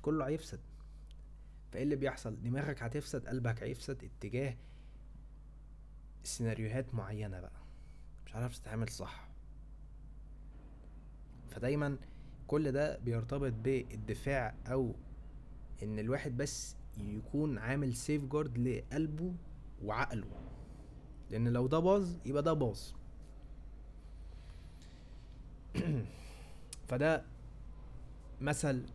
كله 0.03 0.29
هيفسد. 0.29 0.61
فايه 1.73 1.83
اللي 1.83 1.97
بيحصل؟ 1.97 2.43
دماغك 2.43 2.83
هتفسد 2.83 3.27
قلبك 3.27 3.63
هيفسد 3.63 4.05
اتجاه 4.05 4.57
سيناريوهات 6.25 6.95
معينة 6.95 7.41
بقى. 7.41 7.63
مش 8.27 8.35
عارف 8.35 8.59
تتعامل 8.59 8.89
صح. 8.89 9.29
فدايما 11.51 11.99
كل 12.47 12.73
ده 12.73 12.99
بيرتبط 12.99 13.53
بالدفاع 13.53 14.55
أو 14.67 14.95
إن 15.83 15.99
الواحد 15.99 16.37
بس 16.37 16.77
يكون 16.99 17.59
عامل 17.59 17.95
سيف 17.97 18.25
جارد 18.25 18.59
لقلبه 18.59 19.35
وعقله. 19.83 20.27
لأن 21.31 21.49
لو 21.49 21.67
ده 21.67 21.79
باظ 21.79 22.17
يبقى 22.27 22.43
ده 22.43 22.53
باظ. 22.53 22.81
فده 26.89 27.25
مثل 28.41 28.87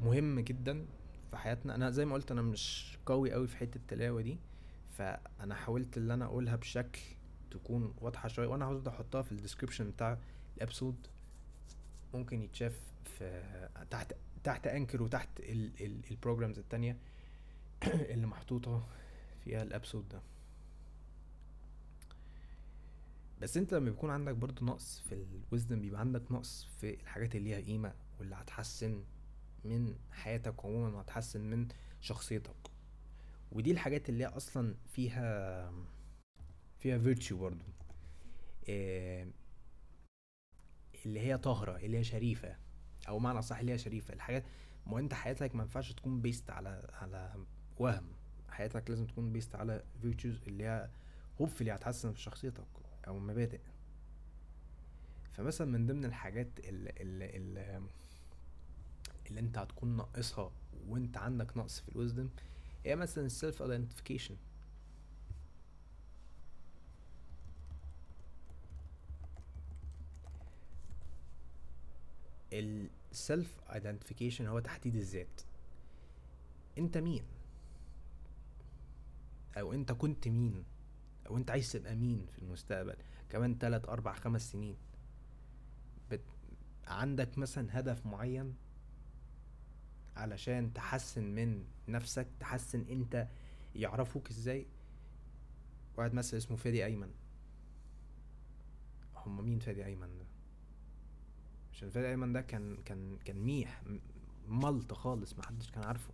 مهم 0.00 0.40
جدا. 0.40 0.86
في 1.32 1.38
حياتنا. 1.38 1.74
أنا 1.74 1.90
زي 1.90 2.04
ما 2.04 2.14
قلت 2.14 2.30
أنا 2.30 2.42
مش 2.42 2.96
قوي 3.06 3.32
قوي 3.32 3.46
في 3.48 3.56
حتة 3.56 3.76
التلاوة 3.76 4.22
دي. 4.22 4.38
فأنا 4.90 5.54
حاولت 5.54 5.98
ان 5.98 6.10
أنا 6.10 6.24
أقولها 6.24 6.56
بشكل 6.56 7.00
تكون 7.50 7.94
واضحة 8.00 8.28
شوية 8.28 8.46
وأنا 8.46 8.64
عاوز 8.64 8.88
أحطها 8.88 9.22
في 9.22 9.32
ال 9.32 9.37
description 9.37 9.90
بتاع 9.90 10.18
ال 10.56 10.61
episode 10.61 10.96
ممكن 12.14 12.42
يتشاف 12.42 12.80
في 13.04 13.42
تحت 13.90 14.12
تحت 14.44 14.66
أنكر 14.66 15.02
وتحت 15.02 15.28
ال 16.10 16.15
programs 16.15 16.58
التانية 16.58 16.96
اللي 18.12 18.26
محطوطة 18.26 18.86
فيها 19.44 19.62
ال 19.62 19.68
episode 19.68 20.08
ده. 20.08 20.20
بس 23.40 23.56
أنت 23.56 23.74
لما 23.74 23.90
بيكون 23.90 24.10
عندك 24.10 24.34
برضو 24.34 24.64
نقص 24.64 25.00
في 25.08 25.24
الوزن 25.52 25.80
بيبقى 25.80 26.00
عندك 26.00 26.32
نقص 26.32 26.68
في 26.80 27.00
الحاجات 27.00 27.36
اللي 27.36 27.48
ليها 27.50 27.66
قيمة 27.66 27.92
واللي 28.18 28.34
هتحسن 28.34 29.02
من 29.64 29.94
حياتك 30.12 30.64
عموما 30.64 30.96
وهتحسن 30.96 31.40
من 31.40 31.68
شخصيتك. 32.00 32.56
ودي 33.52 33.70
الحاجات 33.70 34.08
اللي 34.08 34.24
هي 34.24 34.28
أصلا 34.28 34.74
فيها 34.86 35.72
فيها 36.78 36.98
virtue 36.98 37.38
برضو. 37.38 37.64
إيه 38.68 39.32
اللي 41.06 41.20
هي 41.20 41.38
طاهرة 41.38 41.76
اللي 41.76 41.98
هي 41.98 42.04
شريفة 42.04 42.56
أو 43.08 43.18
معنى 43.18 43.42
صح 43.42 43.58
اللي 43.58 43.72
هي 43.72 43.78
شريفة. 43.78 44.14
الحاجات 44.14 44.44
ما 44.86 44.98
أنت 44.98 45.14
حياتك 45.14 45.54
ما 45.54 45.62
ينفعش 45.62 45.92
تكون 45.92 46.20
based 46.20 46.50
على 46.50 46.88
على 46.92 47.34
وهم. 47.78 48.06
حياتك 48.48 48.90
لازم 48.90 49.06
تكون 49.06 49.32
based 49.32 49.54
على 49.54 49.84
virtues 50.02 50.42
اللي 50.46 50.64
هي 50.64 50.90
hopefully 51.40 51.72
هتحسن 51.72 52.12
في 52.12 52.20
شخصيتك 52.20 52.66
أو 53.06 53.18
مبادئ. 53.18 53.60
فمثلا 55.32 55.66
من 55.66 55.86
ضمن 55.86 56.04
الحاجات 56.04 56.48
اللي, 56.60 56.90
اللي, 57.00 57.36
اللي, 57.36 57.82
اللي 59.32 59.40
انت 59.40 59.58
هتكون 59.58 59.96
ناقصها 59.96 60.52
وانت 60.88 61.16
عندك 61.16 61.56
نقص 61.56 61.80
في 61.80 61.88
ال 61.88 61.94
wisdom 61.94 62.28
هي 62.84 62.96
مثلا 62.96 63.26
ال 63.26 63.33
self 63.33 63.62
identification 63.62 64.36
ال 72.52 72.74
self 72.74 73.60
identification 73.74 74.46
هو 74.46 74.58
تحديد 74.60 74.96
الذات. 74.96 75.40
انت 76.78 76.98
مين؟ 76.98 77.22
أو 79.58 79.72
انت 79.72 79.92
كنت 79.92 80.28
مين؟ 80.28 80.64
أو 81.26 81.36
انت 81.36 81.50
عايز 81.50 81.72
تبقى 81.72 81.96
مين 81.96 82.26
في 82.32 82.38
المستقبل؟ 82.38 82.96
كمان 83.30 83.58
تلات 83.58 83.88
أربع 83.88 84.12
خمس 84.12 84.52
سنين. 84.52 84.76
بت... 86.10 86.20
عندك 86.86 87.38
مثلا 87.38 87.78
هدف 87.78 88.06
معين 88.06 88.54
علشان 90.16 90.72
تحسن 90.72 91.24
من 91.24 91.64
نفسك 91.88 92.26
تحسن 92.40 92.84
انت 92.90 93.28
يعرفوك 93.74 94.30
إزاي. 94.30 94.66
واحد 95.96 96.14
مثلا 96.14 96.38
اسمه 96.38 96.56
فادي 96.56 96.84
ايمن. 96.84 97.10
هم 99.16 99.44
مين 99.44 99.58
فادي 99.58 99.84
ايمن 99.84 100.18
ده؟ 100.18 100.24
عشان 101.72 101.90
فادي 101.90 102.08
ايمن 102.08 102.32
ده 102.32 102.40
كان 102.40 102.76
كان 102.84 103.18
كان 103.24 103.36
ميح 103.36 103.82
ملط 104.48 104.92
خالص 104.92 105.38
محدش 105.38 105.70
كان 105.70 105.84
عارفه. 105.84 106.12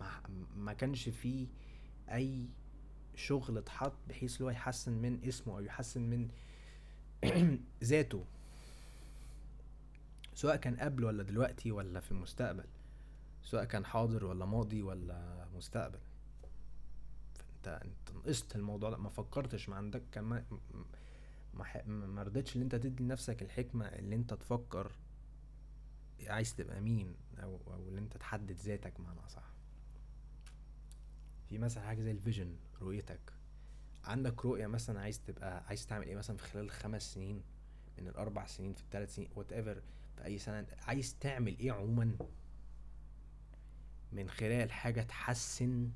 ما, 0.00 0.20
ما 0.56 0.72
كانش 0.72 1.08
فيه 1.08 1.46
أي 2.10 2.48
شغل 3.14 3.58
اتحط 3.58 3.92
بحيث 4.08 4.42
هو 4.42 4.50
يحسن 4.50 4.92
من 4.92 5.24
اسمه 5.24 5.54
أو 5.54 5.60
يحسن 5.60 6.02
من 6.02 6.28
ذاته. 7.84 8.24
سواء 10.34 10.56
كان 10.56 10.76
قبل 10.76 11.04
ولا 11.04 11.22
دلوقتي 11.22 11.72
ولا 11.72 12.00
في 12.00 12.10
المستقبل. 12.12 12.64
سواء 13.42 13.64
كان 13.64 13.84
حاضر 13.84 14.24
ولا 14.24 14.44
ماضي 14.44 14.82
ولا 14.82 15.48
مستقبل. 15.54 15.98
فانت 17.34 17.68
انت 17.84 18.16
نقصت 18.16 18.56
الموضوع 18.56 18.90
ده. 18.90 18.96
ما 18.96 19.08
فكرتش 19.10 19.68
ما 19.68 19.76
عندك 19.76 20.02
كان 20.12 20.24
ما 20.24 20.44
ما, 21.86 22.22
رضيتش 22.22 22.56
ان 22.56 22.62
انت 22.62 22.74
تدي 22.74 23.02
لنفسك 23.04 23.42
الحكمة 23.42 23.86
اللي 23.86 24.14
انت 24.14 24.34
تفكر 24.34 24.92
عايز 26.26 26.54
تبقى 26.54 26.80
مين 26.80 27.16
أو 27.42 27.60
أو 27.66 27.88
اللي 27.88 28.00
انت 28.00 28.16
تحدد 28.16 28.52
ذاتك 28.52 29.00
معنى 29.00 29.28
صح 29.28 29.52
في 31.48 31.58
مثلا 31.58 31.84
حاجة 31.84 32.02
زي 32.02 32.10
ال 32.10 32.17
vision 32.17 32.56
رؤيتك. 32.80 33.32
عندك 34.04 34.44
رؤية 34.44 34.66
مثلا 34.66 35.00
عايز 35.00 35.20
تبقى 35.20 35.64
عايز 35.66 35.86
تعمل 35.86 36.06
إيه 36.06 36.16
مثلا 36.16 36.36
في 36.36 36.42
خلال 36.42 36.64
الخمس 36.64 37.14
سنين 37.14 37.42
من 37.98 38.08
الأربع 38.08 38.46
سنين 38.46 38.72
في 38.72 38.82
الثلاث 38.82 39.14
سنين 39.14 39.28
whatever 39.36 39.82
أي 40.24 40.38
سنه 40.38 40.66
عايز 40.78 41.16
تعمل 41.18 41.58
إيه 41.58 41.72
عموما؟ 41.72 42.16
من 44.12 44.30
خلال 44.30 44.72
حاجة 44.72 45.02
تحسن 45.02 45.90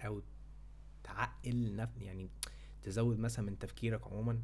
أو 0.00 0.22
تعقل 1.04 1.76
نف... 1.76 1.88
يعني 2.00 2.28
تزود 2.82 3.18
مثلا 3.18 3.44
من 3.46 3.58
تفكيرك 3.58 4.06
عموما. 4.06 4.42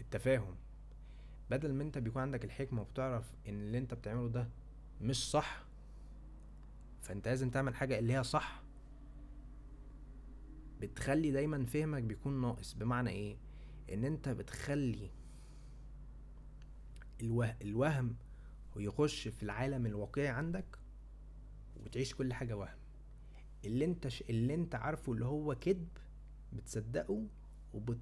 التفاهم. 0.00 0.56
بدل 1.50 1.72
ما 1.74 1.82
أنت 1.82 1.98
بيكون 1.98 2.22
عندك 2.22 2.44
الحكمة 2.44 2.80
وبتعرف 2.82 3.32
إن 3.48 3.54
اللي 3.54 3.78
أنت 3.78 3.94
بتعمله 3.94 4.28
ده 4.28 4.48
مش 5.00 5.30
صح 5.30 5.64
فأنت 7.02 7.28
لازم 7.28 7.50
تعمل 7.50 7.74
حاجة 7.74 7.98
اللي 7.98 8.12
هي 8.12 8.24
صح 8.24 8.62
بتخلي 10.80 11.30
دايما 11.30 11.64
فهمك 11.64 12.02
بيكون 12.02 12.40
ناقص. 12.40 12.74
بمعنى 12.74 13.10
إيه؟ 13.10 13.36
إن 13.92 14.04
أنت 14.04 14.28
بتخلي 14.28 15.10
الوه... 17.20 17.56
الوهم 17.62 18.16
ويخش 18.76 19.28
في 19.28 19.42
العالم 19.42 19.86
الواقعي 19.86 20.28
عندك 20.28 20.78
وتعيش 21.76 22.14
كل 22.14 22.32
حاجة 22.32 22.56
وهم. 22.56 22.78
اللي 23.64 23.84
أنت 23.84 24.08
ش... 24.08 24.22
اللي 24.30 24.54
أنت 24.54 24.74
عارفه 24.74 25.12
اللي 25.12 25.24
هو 25.24 25.54
كذب 25.54 25.88
بتصدقه 26.52 27.26
وبت 27.74 27.98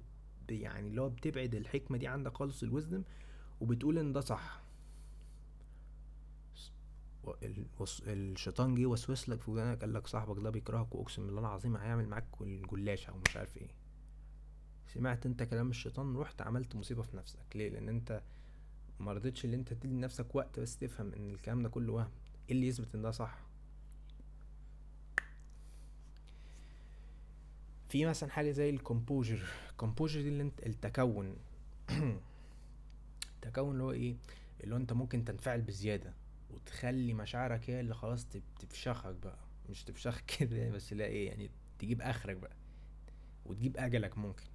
يعني 0.49 0.87
اللي 0.87 1.01
هو 1.01 1.09
بتبعد 1.09 1.55
الحكمة 1.55 1.97
دي 1.97 2.07
عندك 2.07 2.37
خالص 2.37 2.63
الوزدم 2.63 3.03
وبتقول 3.61 3.97
إن 3.97 4.13
ده 4.13 4.21
صح. 4.21 4.63
الشيطان 8.07 8.75
جه 8.75 8.85
وسوس 8.85 9.29
لك 9.29 9.41
في 9.41 9.51
ودانك 9.51 9.81
قال 9.81 9.93
لك 9.93 10.07
صاحبك 10.07 10.43
ده 10.43 10.49
بيكرهك 10.49 10.95
وأقسم 10.95 11.25
بالله 11.25 11.41
العظيم 11.41 11.77
هيعمل 11.77 12.07
معاك 12.07 12.27
الجلاشه 12.41 13.09
أو 13.11 13.17
مش 13.17 13.37
عارف 13.37 13.57
إيه. 13.57 13.67
سمعت 14.93 15.25
انت 15.25 15.43
كلام 15.43 15.69
الشيطان 15.69 16.17
رحت 16.17 16.41
عملت 16.41 16.75
مصيبة 16.75 17.01
في 17.01 17.17
نفسك. 17.17 17.39
ليه؟ 17.55 17.69
لأن 17.69 17.89
انت 17.89 18.21
ما 18.99 19.13
رضيتش 19.13 19.45
ان 19.45 19.53
انت 19.53 19.73
تدي 19.73 19.87
لنفسك 19.87 20.35
وقت 20.35 20.59
بس 20.59 20.77
تفهم 20.77 21.13
إن 21.13 21.29
الكلام 21.29 21.63
ده 21.63 21.69
كله 21.69 21.93
وهم. 21.93 22.11
إيه 22.49 22.55
اللي 22.55 22.67
يثبت 22.67 22.95
إن 22.95 23.01
ده 23.01 23.11
صح؟ 23.11 23.39
في 27.89 28.05
مثلا 28.05 28.29
حاجة 28.29 28.51
زي 28.51 28.69
ال 28.69 28.76
composure 28.76 29.43
ال 29.69 29.74
composure 29.74 30.21
دي 30.21 30.29
اللي 30.29 30.43
انت 30.43 30.65
التكون. 30.65 31.35
التكون 33.35 33.71
اللي 33.71 33.83
هو 33.83 33.91
إيه؟ 33.91 34.15
اللي 34.63 34.75
هو 34.75 34.79
انت 34.79 34.93
ممكن 34.93 35.25
تنفعل 35.25 35.61
بزيادة 35.61 36.13
وتخلي 36.49 37.13
مشاعرك 37.13 37.69
هي 37.69 37.79
اللي 37.79 37.93
خلاص 37.93 38.27
تفشخك 38.59 39.15
بقى. 39.15 39.37
مش 39.69 39.83
تفشخك 39.83 40.25
كده 40.39 40.69
بس 40.69 40.93
لا 40.93 41.05
إيه 41.05 41.27
يعني 41.27 41.49
تجيب 41.79 42.01
آخرك 42.01 42.37
بقى. 42.37 42.55
وتجيب 43.45 43.77
أجلك 43.77 44.17
ممكن. 44.17 44.52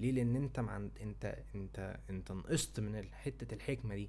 ليه؟ 0.00 0.12
لأن 0.12 0.36
أنت 0.36 0.60
مع 0.60 0.76
أنت 1.00 1.24
أنت 1.54 2.00
أنت 2.10 2.32
نقصت 2.32 2.80
من 2.80 3.14
حتة 3.14 3.54
الحكمة 3.54 3.94
دي. 3.94 4.08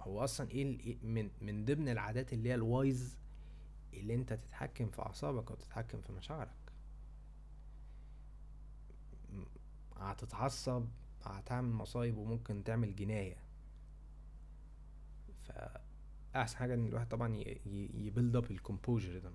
هو 0.00 0.24
أصلا 0.24 0.50
إيه, 0.50 0.80
إيه 0.80 0.96
من 1.02 1.30
من 1.40 1.64
ضمن 1.64 1.88
العادات 1.88 2.32
اللي 2.32 2.48
هي 2.48 2.54
ال 2.54 2.66
wise 2.66 3.16
اللي 3.94 4.14
أنت 4.14 4.32
تتحكم 4.32 4.88
في 4.90 5.02
أعصابك 5.02 5.50
أو 5.50 5.56
تتحكم 5.56 6.00
في 6.00 6.12
مشاعرك. 6.12 6.50
هتتعصب 9.96 10.84
هتعمل 11.24 11.72
مصايب 11.72 12.16
وممكن 12.16 12.64
تعمل 12.64 12.96
جناية. 12.96 13.36
فاحسن 16.32 16.56
حاجة 16.56 16.74
إن 16.74 16.86
الواحد 16.86 17.08
طبعا 17.08 17.36
ي 17.94 18.01
build 18.01 18.36
up 18.36 18.50
ال 18.50 18.57
composure 18.57 19.18
ده. 19.18 19.30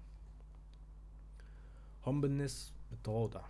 humbleness 2.06 2.72
التواضع 2.92 3.46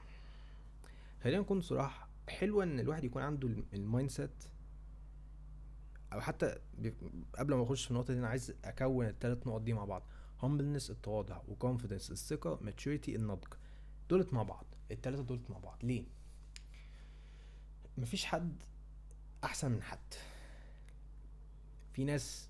خلينا 1.25 1.41
نكون 1.41 1.61
صراحة 1.61 2.09
حلوة 2.29 2.63
إن 2.63 2.79
الواحد 2.79 3.03
يكون 3.03 3.21
عنده 3.21 3.47
ال 3.73 4.09
mindset 4.09 4.43
أو 6.13 6.21
حتى 6.21 6.57
قبل 7.37 7.53
ما 7.53 7.63
أخش 7.63 7.85
في 7.85 7.91
النقطة 7.91 8.13
دي 8.13 8.19
أنا 8.19 8.27
عايز 8.27 8.53
أكون 8.63 9.07
التلات 9.07 9.47
نقط 9.47 9.61
دي 9.61 9.73
مع 9.73 9.85
بعض. 9.85 10.03
humbleness 10.41 10.89
التواضع 10.89 11.41
وكونفيدنس 11.47 12.11
الثقة 12.11 12.57
maturity 12.57 13.09
النضج. 13.09 13.53
دولت 14.09 14.33
مع 14.33 14.43
بعض. 14.43 14.65
التلاتة 14.91 15.23
دولت 15.23 15.51
مع 15.51 15.57
بعض. 15.57 15.79
ليه؟ 15.83 16.05
مفيش 17.97 18.25
حد 18.25 18.63
أحسن 19.43 19.71
من 19.71 19.83
حد. 19.83 20.13
في 21.93 22.03
ناس 22.03 22.49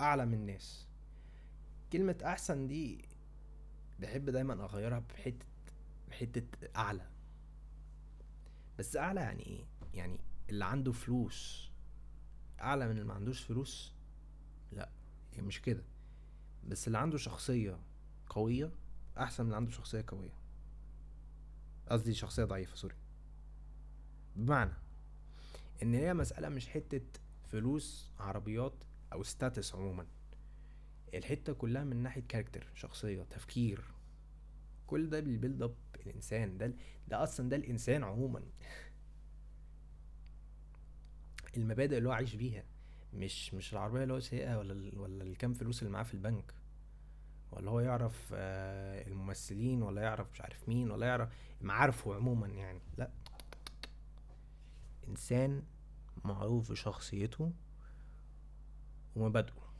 أعلى 0.00 0.26
من 0.26 0.46
ناس. 0.46 0.86
كلمة 1.92 2.16
أحسن 2.24 2.66
دي 2.66 3.04
بحب 4.00 4.30
دايما 4.30 4.64
أغيرها 4.64 4.98
بحتة 4.98 5.46
بحتة 6.08 6.68
أعلى. 6.76 7.06
بس 8.80 8.96
أعلى 8.96 9.20
يعني 9.20 9.46
إيه؟ 9.46 9.64
يعني 9.94 10.20
اللي 10.50 10.64
عنده 10.64 10.92
فلوس 10.92 11.70
أعلى 12.60 12.84
من 12.88 12.92
اللي 12.92 13.04
ما 13.04 13.14
عندوش 13.14 13.40
فلوس؟ 13.40 13.92
لا 14.72 14.88
هي 15.32 15.42
مش 15.42 15.62
كده. 15.62 15.82
بس 16.68 16.86
اللي 16.86 16.98
عنده 16.98 17.18
شخصية 17.18 17.78
قوية 18.30 18.72
أحسن 19.18 19.42
من 19.42 19.48
اللي 19.48 19.56
عنده 19.56 19.70
شخصية 19.70 20.04
قوية. 20.08 20.32
قصدي 21.88 22.14
شخصية 22.14 22.44
ضعيفة 22.44 22.76
sorry. 22.76 22.94
بمعنى 24.36 24.72
إن 25.82 25.94
هي 25.94 26.14
مسألة 26.14 26.48
مش 26.48 26.68
حتة 26.68 27.20
فلوس 27.44 28.10
عربيات 28.18 28.84
أو 29.12 29.22
status 29.22 29.74
عموما. 29.74 30.06
الحتة 31.14 31.52
كلها 31.52 31.84
من 31.84 31.96
ناحية 31.96 32.22
character 32.28 32.66
شخصية 32.74 33.22
تفكير. 33.22 33.84
كل 34.86 35.10
ده 35.10 35.20
بالبيلد 35.20 35.62
اب 35.62 35.74
الإنسان 36.06 36.58
ده 36.58 36.72
ده 37.08 37.22
أصلا 37.22 37.48
ده 37.48 37.56
الإنسان 37.56 38.04
عموما. 38.04 38.42
المبادئ 41.56 41.98
اللي 41.98 42.08
هو 42.08 42.12
عايش 42.12 42.34
بيها 42.34 42.64
مش 43.14 43.54
مش 43.54 43.72
العربية 43.72 44.02
اللي 44.02 44.14
هو 44.14 44.20
سايقها 44.20 44.58
ولا 44.58 44.98
ولا 45.00 45.24
الكام 45.24 45.54
فلوس 45.54 45.82
اللي 45.82 45.92
معاه 45.92 46.02
في 46.02 46.14
البنك 46.14 46.54
ولا 47.52 47.70
هو 47.70 47.80
يعرف 47.80 48.30
آه، 48.34 49.06
الممثلين 49.08 49.82
ولا 49.82 50.02
يعرف 50.02 50.32
مش 50.32 50.40
عارف 50.40 50.68
مين 50.68 50.90
ولا 50.90 51.06
يعرف 51.06 51.28
معارفه 51.60 52.14
عموما 52.14 52.46
يعني. 52.48 52.80
لا. 52.98 53.10
إنسان 55.08 55.62
معروف 56.24 56.70
بشخصيته 56.70 57.52
ومبادئه. 59.16 59.70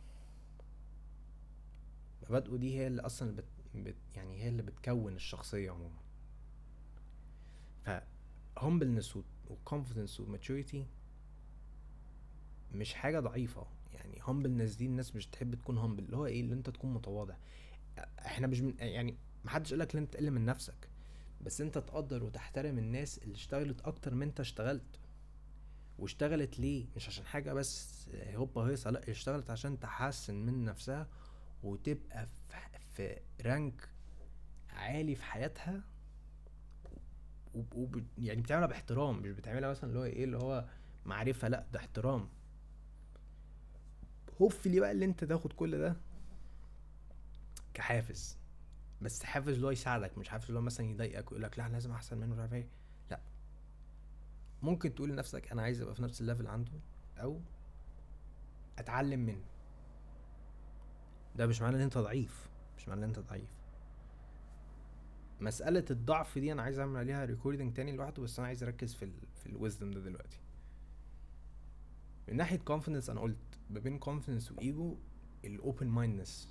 مبادئه 2.31 2.57
دي 2.57 2.79
هي 2.79 2.87
اللي 2.87 3.03
أصلا 3.03 3.37
بت 3.37 3.45
بت 3.75 3.97
يعني 4.17 4.43
هي 4.43 4.49
اللي 4.49 4.63
بتكون 4.63 5.17
الشخصية 5.17 5.71
عموما. 5.71 5.99
ف 7.91 8.03
humbleness 8.61 9.17
و 9.17 9.23
confidence 9.71 10.21
و 10.21 10.37
maturity 10.37 10.77
مش 12.73 12.95
حاجة 12.95 13.21
ضعيفة. 13.21 13.67
يعني 13.95 14.23
humbleness 14.23 14.77
دي 14.79 14.87
الناس 14.87 15.17
مش 15.17 15.27
تحب 15.27 15.55
تكون 15.55 15.77
humble 15.79 15.99
اللي 16.03 16.17
هو 16.17 16.27
إيه؟ 16.27 16.41
اللي 16.41 16.55
أنت 16.55 16.71
تكون 16.71 16.95
متواضع. 16.95 17.35
إحنا 18.19 18.47
مش 18.47 18.61
من 18.61 18.75
يعني 18.79 19.17
محدش 19.45 19.71
قالك 19.75 19.95
إن 19.97 20.03
أنت 20.03 20.13
تقل 20.13 20.31
من 20.31 20.45
نفسك 20.45 20.89
بس 21.41 21.61
أنت 21.61 21.79
تقدر 21.79 22.25
وتحترم 22.25 22.79
الناس 22.79 23.19
اللي 23.19 23.35
اشتغلت 23.35 23.81
أكتر 23.81 24.15
من 24.15 24.23
أنت 24.23 24.41
اشتغلت. 24.41 25.01
واشتغلت 25.99 26.59
ليه؟ 26.61 26.87
مش 26.97 27.09
عشان 27.09 27.25
حاجة 27.27 27.53
بس 27.53 28.09
هوبا 28.35 28.63
هيصة 28.63 28.91
لأ 28.91 29.11
اشتغلت 29.11 29.51
عشان 29.51 29.81
تحسن 29.81 30.35
من 30.35 30.65
نفسها 30.65 31.09
وتبقى 31.63 32.27
في 32.97 33.17
رانك 33.45 33.89
عالي 34.71 35.15
في 35.15 35.23
حياتها 35.25 35.83
وب... 37.55 38.05
يعني 38.19 38.43
بتعملها 38.43 38.69
باحترام 38.69 39.19
مش 39.23 39.31
بتعملها 39.31 39.71
مثلا 39.71 39.91
اللي 39.91 40.01
هو 40.01 40.05
إيه 40.05 40.25
اللي 40.25 40.37
هو 40.37 40.65
معرفة 41.07 41.49
لأ 41.49 41.67
ده 41.73 41.79
احترام. 41.79 42.29
هوفلي 44.41 44.81
بقى 44.81 44.91
اللي 44.93 45.05
أنت 45.05 45.25
تاخد 45.25 45.53
كل 45.53 45.79
ده 45.79 45.97
كحافز. 47.75 48.39
بس 49.03 49.23
حافز 49.23 49.55
اللي 49.55 49.67
هو 49.67 49.71
يساعدك 49.71 50.19
مش 50.19 50.29
حافز 50.29 50.47
اللي 50.47 50.59
هو 50.59 50.63
مثلا 50.63 50.87
يضايقك 50.87 51.33
ويقول 51.33 51.43
لك 51.43 51.59
لأ 51.59 51.67
أنا 51.67 51.73
لازم 51.73 51.93
أحسن 51.93 52.19
منه 52.19 52.33
مش 52.35 52.39
عارف 52.39 52.53
إيه. 52.53 52.69
لأ. 53.11 53.21
ممكن 54.63 54.95
تقول 54.95 55.11
لنفسك 55.11 55.53
أنا 55.53 55.63
عايز 55.63 55.81
أبقى 55.83 55.95
في 55.95 56.03
نفس 56.03 56.21
ال 56.21 56.25
level 56.25 56.47
عنده 56.47 56.73
أو 57.19 57.41
أتعلم 58.79 59.21
منه. 59.21 59.45
ده 61.37 61.47
مش 61.47 61.63
معناه 61.63 61.77
إن 61.79 61.83
أنت 61.83 61.99
ضعيف 61.99 62.49
مش 62.79 62.89
معناه 62.89 63.05
إن 63.05 63.09
أنت 63.09 63.19
ضعيف. 63.19 63.60
مسألة 65.41 65.85
الضعف 65.91 66.39
دي 66.39 66.53
أنا 66.53 66.63
عايز 66.63 66.79
أعمل 66.79 66.97
عليها 66.97 67.25
recording 67.25 67.75
تاني 67.75 67.93
لوحده 67.93 68.23
بس 68.23 68.39
أنا 68.39 68.49
عايز 68.49 68.63
أركز 68.63 68.95
في 68.95 69.05
ال 69.05 69.13
في 69.37 69.47
ال 69.47 69.53
wisdom 69.53 69.91
ده 69.91 70.01
دلوقتي. 70.01 70.39
من 72.29 72.37
ناحية 72.37 72.59
confidence 72.59 73.11
أنا 73.11 73.21
قلت 73.21 73.37
ما 73.71 73.81
بين 73.81 74.01
confidence 74.01 74.53
و 74.53 74.64
ego 74.64 74.97
ال 75.45 75.53
open 75.53 75.87
mindedness 75.87 76.49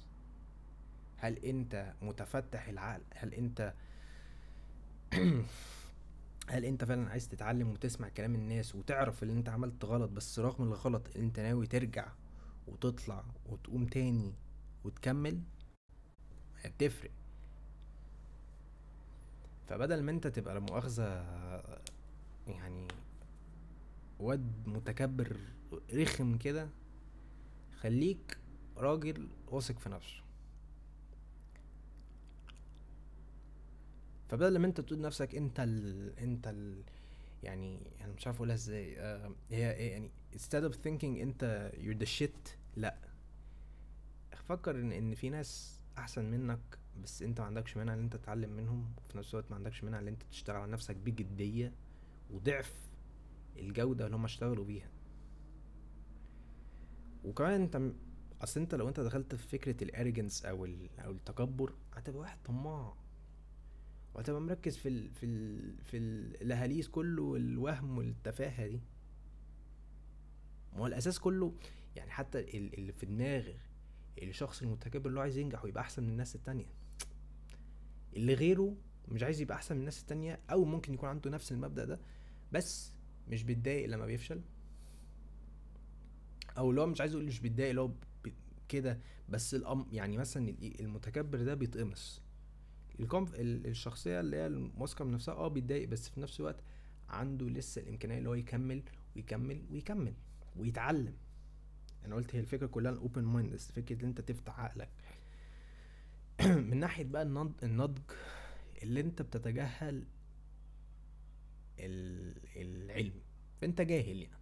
هل 1.18 1.38
أنت 1.46 1.94
متفتح 2.02 2.68
العقل؟ 2.68 3.02
هل 3.16 3.34
أنت 3.34 3.74
هل 6.50 6.66
أنت 6.66 6.84
فعلا 6.86 7.10
عايز 7.10 7.30
تتعلم 7.30 7.70
وتسمع 7.72 8.10
كلام 8.10 8.36
الناس 8.36 8.76
وتعرف 8.76 9.24
ان 9.24 9.30
أنت 9.30 9.50
عملت 9.50 9.86
غلط 9.86 10.12
بس 10.12 10.40
رغم 10.40 10.64
الغلط 10.64 11.16
أنت 11.16 11.40
ناوي 11.40 11.68
ترجع 11.68 12.08
وتطلع 12.68 13.24
وتقوم 13.46 13.86
تاني 13.86 14.34
وتكمل؟ 14.84 15.42
بتفرق. 16.66 17.12
فبدل 19.70 20.04
ما 20.04 20.12
انت 20.12 20.28
تبقى 20.28 20.54
لا 20.54 20.60
مؤاخذة 20.60 21.26
يعني 22.48 22.88
واد 24.20 24.68
متكبر 24.68 25.38
رخم 25.94 26.38
كده 26.38 26.70
خليك 27.80 28.38
راجل 28.78 29.28
واثق 29.48 29.80
في 29.80 29.90
نفسه. 29.90 30.24
فبدل 34.30 34.58
ما 34.60 34.68
انت 34.68 34.82
تقول 34.82 35.00
لنفسك 35.00 35.36
انت 35.36 35.60
ال... 35.60 36.20
انت 36.20 36.48
ال... 36.48 36.84
يعني 37.44 37.80
أنا 38.02 38.14
مش 38.14 38.28
عارف 38.28 38.38
اقولها 38.38 38.56
إزاي 38.56 39.00
آه 39.00 39.32
هي 39.50 39.90
يعني 39.90 40.12
instead 40.36 40.72
of 40.72 40.74
thinking 40.76 41.04
انت 41.04 41.72
you're 41.76 42.06
the 42.06 42.10
shit 42.20 42.50
لا. 42.76 42.98
فكر 44.50 44.76
ان 44.76 44.92
إن 44.92 45.16
في 45.16 45.30
ناس 45.30 45.80
أحسن 45.98 46.26
منك 46.26 46.60
بس 47.04 47.22
انت 47.22 47.40
ما 47.42 47.46
عندكش 47.48 47.78
مانع 47.78 47.94
ان 47.94 48.00
انت 48.00 48.16
تتعلم 48.16 48.50
منهم 48.50 48.94
وفي 48.98 49.18
نفس 49.18 49.34
الوقت 49.34 49.50
ما 49.52 49.56
عندكش 49.58 49.84
مانع 49.84 50.00
ان 50.00 50.08
انت 50.08 50.24
تشتغل 50.24 50.56
على 50.56 50.72
نفسك 50.72 50.96
بجدية 50.96 51.74
وضعف 52.32 52.90
الجودة 53.58 54.06
اللي 54.06 54.16
هم 54.16 54.26
اشتغلوا 54.26 54.66
بيها. 54.66 54.90
وكمان 57.24 57.62
انت 57.62 57.92
اصل 58.42 58.60
انت 58.60 58.76
لو 58.76 58.88
انت 58.90 59.00
دخلت 59.00 59.36
في 59.36 59.48
فكرة 59.48 59.84
الاريجنس 59.84 60.46
أو 60.46 60.66
أو 61.00 61.12
التكبر 61.12 61.74
هتبقى 61.94 62.20
واحد 62.20 62.38
طماع. 62.46 62.94
وهتبقى 64.14 64.42
مركز 64.42 64.78
في 64.78 64.90
ال 64.90 65.10
في 65.12 65.26
ال 65.26 65.78
في 65.84 65.98
الهاليس 66.42 66.88
كله 66.88 67.24
والوهم 67.24 67.98
والتفاهة 67.98 68.68
دي. 68.68 68.82
ما 70.74 70.80
هو 70.80 70.88
الأساس 70.88 71.20
كله 71.20 71.54
يعني 71.96 72.12
حتى 72.12 72.58
اللي 72.58 72.92
في 72.94 73.06
دماغ 73.06 73.48
الشخص 74.22 74.62
المتكبر 74.62 75.10
اللي 75.10 75.20
هو 75.20 75.24
عايز 75.24 75.38
ينجح 75.38 75.64
ويبقى 75.64 75.82
أحسن 75.84 76.04
من 76.04 76.10
الناس 76.10 76.36
التانية. 76.36 76.66
اللي 78.16 78.34
غيره 78.34 78.76
مش 79.08 79.24
عايز 79.24 79.42
يبقى 79.42 79.56
أحسن 79.58 79.76
من 79.76 79.80
الناس 79.82 80.02
التانية 80.02 80.40
أو 80.52 80.66
ممكن 80.66 80.94
يكون 80.94 81.10
عنده 81.10 81.30
نفس 81.30 81.52
المبدأ 81.52 81.86
ده 81.86 82.00
بس 82.52 82.92
مش 83.28 83.44
بيتضايق 83.44 83.90
لما 83.90 84.06
بيفشل. 84.06 84.42
أو 86.58 86.70
اللي 86.70 86.82
هو 86.82 86.86
مش 86.86 87.02
عايز 87.02 87.14
أقول 87.14 87.26
مش 87.26 87.40
بيتضايق 87.40 87.70
اللي 87.70 87.82
هو 87.82 87.92
كده. 88.70 89.00
بس 89.30 89.56
الأم 89.56 89.86
يعني 89.92 90.18
مثلا 90.18 90.56
المتكبر 90.62 91.42
ده 91.44 91.54
بيتقمص. 91.54 92.22
ال 93.00 93.06
conf 93.06 93.32
الشخصية 93.36 94.20
اللي 94.20 94.38
هي 94.38 94.70
واثقه 94.78 95.06
من 95.06 95.12
نفسها 95.12 95.34
آه 95.34 95.48
بيتضايق 95.48 95.88
بس 95.90 96.10
في 96.10 96.22
نفس 96.22 96.40
الوقت 96.40 96.64
عنده 97.10 97.50
لسه 97.50 97.82
الإمكانية 97.82 98.18
اللي 98.18 98.30
هو 98.30 98.34
يكمل 98.34 98.84
ويكمل 99.16 99.62
ويكمل 99.72 100.14
ويتعلم. 100.56 101.14
أنا 102.06 102.16
قلت 102.16 102.36
هي 102.36 102.40
الفكرة 102.40 102.68
كلها 102.68 102.92
ال 102.92 102.98
open 102.98 103.24
mind 103.24 103.56
فكرة 103.56 104.02
إن 104.02 104.08
أنت 104.08 104.22
تفتح 104.22 104.60
عقلك. 104.60 104.90
من 106.70 106.78
ناحية 106.80 107.04
بقى 107.04 107.22
النضج 107.64 108.02
اللي 108.84 109.00
انت 109.02 109.22
بتتجاهل 109.22 110.04
العلم. 112.56 113.22
فانت 113.62 113.82
جاهل 113.82 114.22
يعني. 114.22 114.40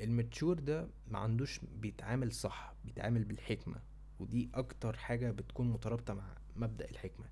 المتشور 0.00 0.58
ده 0.60 0.88
ما 1.08 1.18
عندوش 1.18 1.60
بيتعامل 1.80 2.32
صح 2.32 2.74
بيتعامل 2.84 3.24
بالحكمة. 3.24 3.82
ودي 4.20 4.50
أكتر 4.54 4.96
حاجة 4.96 5.30
بتكون 5.30 5.68
مترابطة 5.70 6.14
مع 6.14 6.36
مبدأ 6.56 6.90
الحكمة. 6.90 7.26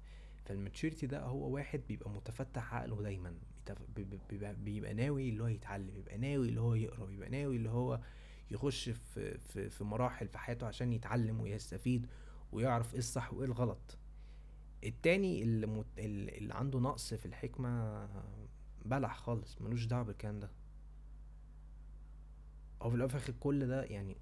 فالماتشوريتي 0.45 1.07
ده 1.07 1.23
هو 1.23 1.49
واحد 1.55 1.81
بيبقى 1.89 2.11
متفتح 2.11 2.75
عقله 2.75 3.03
دايما. 3.03 3.35
بيبقى, 3.97 4.55
بيبقى 4.55 4.95
ناوي 4.95 5.29
اللي 5.29 5.43
هو 5.43 5.47
يتعلم 5.47 5.95
بيبقى 5.95 6.19
ناوي 6.19 6.49
اللي 6.49 6.61
هو 6.61 6.75
يقرأ 6.75 7.07
بيبقى 7.07 7.29
ناوي 7.29 7.57
اللي 7.57 7.71
هو 7.71 8.01
يخش 8.51 8.89
في 8.89 9.39
في 9.39 9.71
في 9.71 9.85
مراحل 9.85 10.29
في 10.29 10.39
حياته 10.39 10.67
عشان 10.67 10.93
يتعلم 10.93 11.41
ويستفيد 11.41 12.07
ويعرف 12.53 12.93
إيه 12.93 12.99
الصح 12.99 13.33
وإيه 13.33 13.47
الغلط. 13.47 13.99
التاني 14.85 15.43
اللي, 15.43 15.67
مت... 15.67 15.87
اللي 15.99 16.55
عنده 16.55 16.79
نقص 16.79 17.15
في 17.15 17.27
الحكمة 17.27 18.09
بلح 18.85 19.17
خالص 19.19 19.61
ملوش 19.61 19.85
دعوة 19.85 20.03
بالكلام 20.03 20.41
ده. 20.41 20.51
هو 22.83 22.91
في 22.91 22.97
الآخر 22.97 23.33
كل 23.41 23.67
ده 23.67 23.85
يعني 23.85 24.17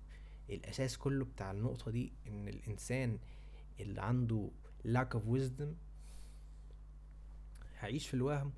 الأساس 0.50 0.98
كله 0.98 1.24
بتاع 1.24 1.50
النقطة 1.50 1.90
دي 1.90 2.12
إن 2.26 2.48
الإنسان 2.48 3.18
اللي 3.80 4.02
عنده 4.02 4.50
lack 4.86 5.16
of 5.16 5.22
wisdom 5.36 5.66
هيعيش 7.78 8.08
في 8.08 8.14
الوهم 8.14 8.52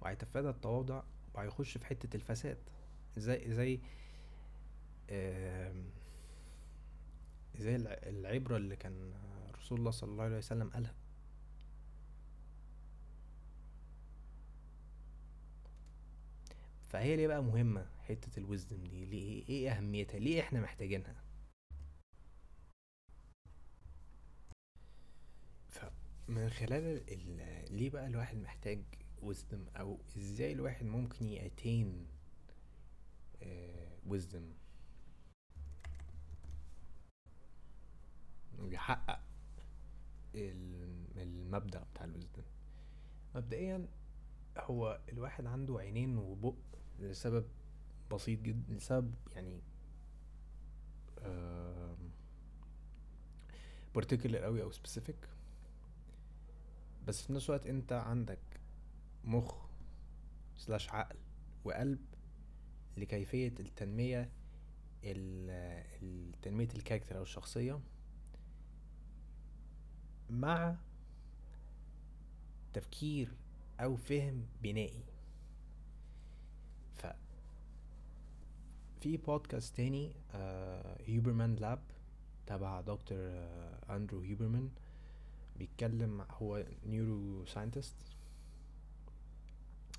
وهيتفادى 0.00 0.48
التواضع 0.48 1.02
وهيخش 1.34 1.78
في 1.78 1.86
حتة 1.86 2.16
الفساد. 2.16 2.58
زي 3.16 3.52
زي 3.54 3.80
زي 7.58 7.76
العبرة 8.06 8.56
اللي 8.56 8.76
كان 8.76 9.12
رسول 9.58 9.78
الله 9.78 9.90
صلى 9.90 10.10
الله 10.10 10.24
عليه 10.24 10.36
وسلم 10.38 10.70
قالها؟ 10.70 10.94
فهي 16.88 17.16
ليه 17.16 17.26
بقى 17.26 17.42
مهمة 17.42 17.86
حتة 18.08 18.38
الوزدم 18.38 18.84
دي؟ 18.84 19.04
ليه 19.04 19.48
إيه 19.48 19.70
أهميتها؟ 19.72 20.18
ليه 20.18 20.40
إحنا 20.40 20.60
محتاجينها؟ 20.60 21.22
فمن 25.68 26.50
خلال 26.50 27.02
ليه 27.70 27.90
بقى 27.90 28.06
الواحد 28.06 28.36
محتاج 28.36 28.82
وزدم 29.22 29.64
أو 29.76 29.98
إزاي 30.16 30.52
الواحد 30.52 30.86
ممكن 30.86 31.26
يأتين 31.28 32.06
wisdom 34.06 34.52
ويحقق 38.58 39.20
المبدأ 41.16 41.84
بتاع 41.92 42.04
ال 42.04 42.09
wisdom 42.09 42.42
مبدئيا 43.34 43.88
هو 44.58 45.00
الواحد 45.12 45.46
عنده 45.46 45.78
عينين 45.78 46.18
وبق 46.18 46.54
لسبب 46.98 47.44
بسيط 48.12 48.40
جدا 48.40 48.74
لسبب 48.74 49.14
يعني 49.34 49.60
particular 53.94 54.38
قوي 54.38 54.62
أو 54.62 54.70
specific 54.70 55.28
بس 57.06 57.22
في 57.22 57.32
نفس 57.32 57.50
الوقت 57.50 57.66
أنت 57.66 57.92
عندك 57.92 58.38
مخ 59.24 59.66
slash 60.56 60.90
عقل 60.90 61.16
وقلب 61.64 61.98
لكيفية 62.96 63.48
التنمية 63.60 64.30
تنمية 66.42 66.68
ال 66.74 66.78
character 66.78 67.16
أو 67.16 67.22
الشخصية. 67.22 67.80
مع 70.30 70.74
تفكير 72.74 73.28
أو 73.80 73.96
فهم 73.96 74.42
بنائي. 74.62 75.04
ف 76.96 77.06
في 79.00 79.16
بودكاست 79.16 79.76
تاني 79.76 80.12
آه 80.34 80.98
Huberman 81.06 81.54
Lab 81.56 81.82
تبع 82.46 82.80
دكتور 82.80 83.18
آه 83.20 83.96
Andrew 83.96 84.20
Huberman 84.20 84.70
بيتكلم 85.58 86.24
هو 86.30 86.64
neuroscientist 86.86 87.94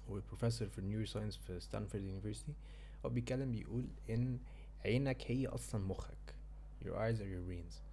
هو 0.10 0.20
بروفيسور 0.28 0.68
في 0.68 0.80
ال 0.80 1.06
neuroscience 1.06 1.38
في 1.38 1.60
Stanford 1.60 2.04
University 2.04 2.54
هو 3.06 3.10
بيتكلم 3.10 3.52
بيقول 3.52 3.88
إن 4.10 4.40
عينك 4.86 5.32
هي 5.32 5.48
أصلا 5.48 5.82
مخك 5.86 6.36
your 6.82 6.96
eyes 6.96 7.20
are 7.20 7.28
your 7.28 7.44
brains. 7.50 7.87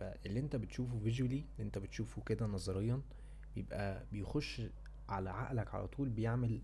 فاللي 0.00 0.40
انت 0.40 0.56
بتشوفه 0.56 1.00
visually 1.00 1.20
اللي 1.20 1.44
انت 1.60 1.78
بتشوفه 1.78 2.22
كده 2.22 2.46
نظريا 2.46 3.02
بيبقى 3.54 4.04
بيخش 4.12 4.62
على 5.08 5.30
عقلك 5.30 5.74
على 5.74 5.86
طول 5.88 6.08
بيعمل 6.08 6.60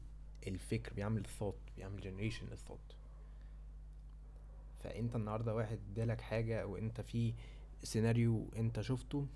الفكر 0.46 0.94
بيعمل 0.94 1.20
الثوت 1.24 1.58
بيعمل 1.76 2.00
generation 2.00 2.52
ال 2.52 2.58
thought 2.58 2.96
فانت 4.78 5.16
النهارده 5.16 5.54
واحد 5.54 5.78
ادالك 5.92 6.20
حاجة 6.20 6.62
أو 6.62 6.76
انت 6.76 7.00
في 7.00 7.34
سيناريو 7.82 8.50
انت 8.56 8.80
شفته 8.80 9.26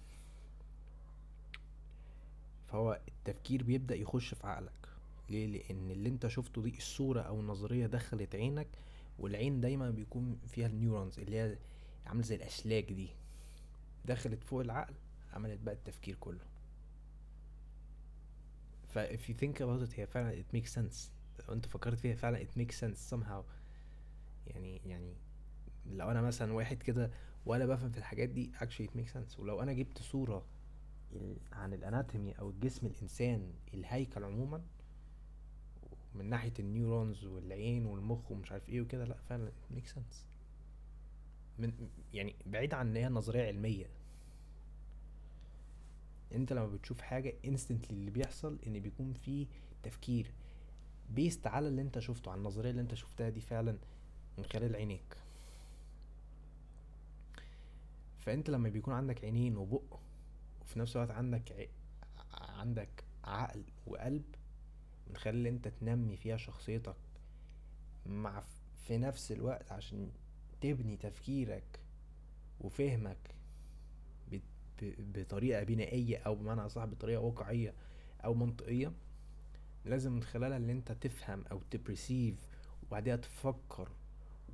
فهو 2.69 3.01
التفكير 3.09 3.63
بيبدأ 3.63 3.95
يخش 3.95 4.35
في 4.35 4.47
عقلك. 4.47 4.89
ليه؟ 5.31 5.47
لأن 5.47 5.91
اللي 5.91 6.09
انت 6.09 6.27
شفته 6.27 6.63
دي 6.63 6.77
الصورة 6.79 7.21
أو 7.21 7.41
النظرية 7.41 7.87
دخلت 7.87 8.35
عينك 8.35 8.67
والعين 9.19 9.61
دايما 9.61 9.91
بيكون 9.91 10.39
فيها 10.47 10.67
ال 10.67 10.73
neurons 10.73 11.19
اللي 11.21 11.37
هي 11.37 11.59
عاملة 12.07 12.23
زي 12.23 12.35
الاسلاك 12.37 12.93
دي. 12.93 13.09
دخلت 14.05 14.45
فوق 14.45 14.61
العقل 14.61 14.95
عملت 15.33 15.61
بقى 15.61 15.75
التفكير 15.75 16.15
كله. 16.15 16.47
ف 18.89 18.99
if 18.99 19.21
you 19.29 19.35
think 19.35 19.57
about 19.61 19.89
it 19.89 19.99
هي 19.99 20.07
فعلا 20.07 20.43
it 20.43 20.57
makes 20.57 20.71
sense. 20.75 20.97
لو 21.49 21.55
انت 21.55 21.67
فكرت 21.67 21.99
فيها 21.99 22.15
فعلا 22.15 22.45
it 22.45 22.59
makes 22.59 22.75
sense 22.75 23.15
somehow. 23.15 23.43
يعني 24.47 24.81
يعني 24.85 25.15
لو 25.87 26.11
أنا 26.11 26.23
مثلا 26.23 26.53
واحد 26.53 26.83
كده 26.83 27.11
ولا 27.47 27.67
بفهم 27.67 27.91
في 27.91 27.99
الحاجات 27.99 28.29
دي 28.29 28.53
actually 28.55 28.87
it 28.91 28.99
makes 29.01 29.13
sense. 29.13 29.39
ولو 29.39 29.63
أنا 29.63 29.73
جبت 29.73 29.99
صورة 30.03 30.47
عن 31.53 31.73
الأناتومي 31.75 32.33
أو 32.33 32.51
الجسم 32.51 32.87
الإنسان 32.87 33.53
الهيكل 33.75 34.25
عموما 34.25 34.63
من 36.15 36.25
ناحية 36.31 36.53
النيورونز 36.59 37.25
والعين 37.25 37.87
والمخ 37.87 38.31
ومش 38.31 38.53
عارف 38.53 38.69
إيه 38.69 38.81
وكده 38.81 39.05
لأ 39.05 39.17
فعلا 39.29 39.49
it 39.51 39.75
makes 39.77 39.89
sense. 39.95 40.30
من 41.61 41.89
يعني 42.15 42.35
بعيد 42.47 42.75
عن 42.75 42.89
إن 42.89 42.97
هي 42.97 43.09
نظرية 43.09 43.47
علمية. 43.47 43.87
أنت 46.35 46.53
لما 46.53 46.67
بتشوف 46.67 47.01
حاجة 47.01 47.35
instantly 47.45 47.91
اللي 47.91 48.11
بيحصل 48.11 48.59
إن 48.67 48.81
بيكون 48.81 49.13
في 49.13 49.47
تفكير 49.83 50.33
بيست 51.11 51.47
على 51.47 51.69
اللي 51.69 51.83
أنت 51.83 51.99
شفته 51.99 52.31
على 52.31 52.39
النظرية 52.39 52.71
اللي 52.71 52.81
أنت 52.83 52.95
شفتها 52.95 53.29
دي 53.29 53.41
فعلا 53.41 53.79
من 54.39 54.45
خلال 54.45 54.77
عينيك. 54.77 55.17
فأنت 58.19 58.51
لما 58.51 58.69
بيكون 58.69 58.95
عندك 58.95 59.25
عينين 59.25 59.57
وبق 59.57 59.99
وفي 60.63 60.79
نفس 60.79 60.97
الوقت 60.97 61.11
عندك 61.11 61.53
ع... 61.53 62.51
عندك 62.61 63.05
عقل 63.25 63.65
وقلب 63.87 64.25
من 65.09 65.17
خلال 65.17 65.47
أنت 65.47 65.69
تنمي 65.69 66.17
فيها 66.17 66.37
شخصيتك 66.37 66.97
مع 68.07 68.43
في 68.87 68.99
نفس 68.99 69.33
الوقت 69.33 69.73
عشان 69.73 70.11
تبني 70.61 70.97
تفكيرك 70.97 71.81
وفهمك 72.61 73.19
بطريقة 74.99 75.63
بنائية 75.65 76.19
أو 76.19 76.35
بمعنى 76.35 76.61
أصح 76.61 76.85
بطريقة 76.85 77.21
واقعية 77.21 77.75
أو 78.25 78.35
منطقية 78.35 78.93
لازم 79.85 80.13
من 80.13 80.23
خلالها 80.23 80.57
اللي 80.57 80.73
أنت 80.73 80.93
تفهم 80.93 81.45
أو 81.51 81.61
تبريسيف 81.71 82.47
وبعدها 82.83 83.17
تفكر 83.17 83.89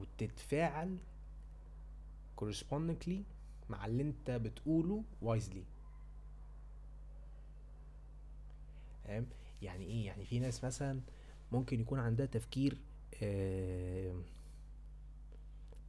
وتتفاعل 0.01 0.99
correspondingly 2.41 3.17
مع 3.69 3.87
اللي 3.87 4.03
أنت 4.03 4.31
بتقوله 4.31 5.05
wisely. 5.25 5.65
يعني 9.63 9.85
إيه؟ 9.85 10.07
يعني 10.07 10.25
في 10.25 10.39
ناس 10.39 10.65
مثلا 10.65 11.01
ممكن 11.53 11.81
يكون 11.81 11.99
عندها 11.99 12.27
تفكير 12.27 12.79
آه 13.23 14.15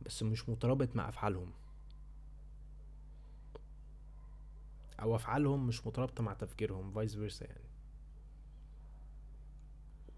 بس 0.07 0.23
مش 0.23 0.49
مترابط 0.49 0.95
مع 0.95 1.09
أفعالهم. 1.09 1.51
أو 4.99 5.15
أفعالهم 5.15 5.67
مش 5.67 5.87
مترابطة 5.87 6.23
مع 6.23 6.33
تفكيرهم 6.33 6.91
vice 6.91 7.15
versa 7.15 7.45
يعني. 7.45 7.67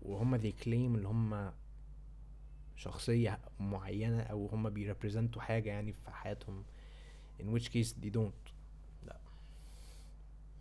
وهم 0.02 0.36
they 0.36 0.52
claim 0.52 0.96
اللي 0.96 1.08
هم 1.08 1.52
شخصية 2.76 3.40
معينة 3.60 4.22
أو 4.22 4.48
هم 4.48 4.70
بي 4.70 4.82
represent 4.82 5.36
وا 5.36 5.42
حاجة 5.42 5.70
يعني 5.70 5.94
في 5.94 6.12
حياتهم. 6.12 6.64
In 7.40 7.46
which 7.46 7.66
case 7.66 7.94
they 8.04 8.14
don't. 8.16 8.52
لا. 9.06 9.20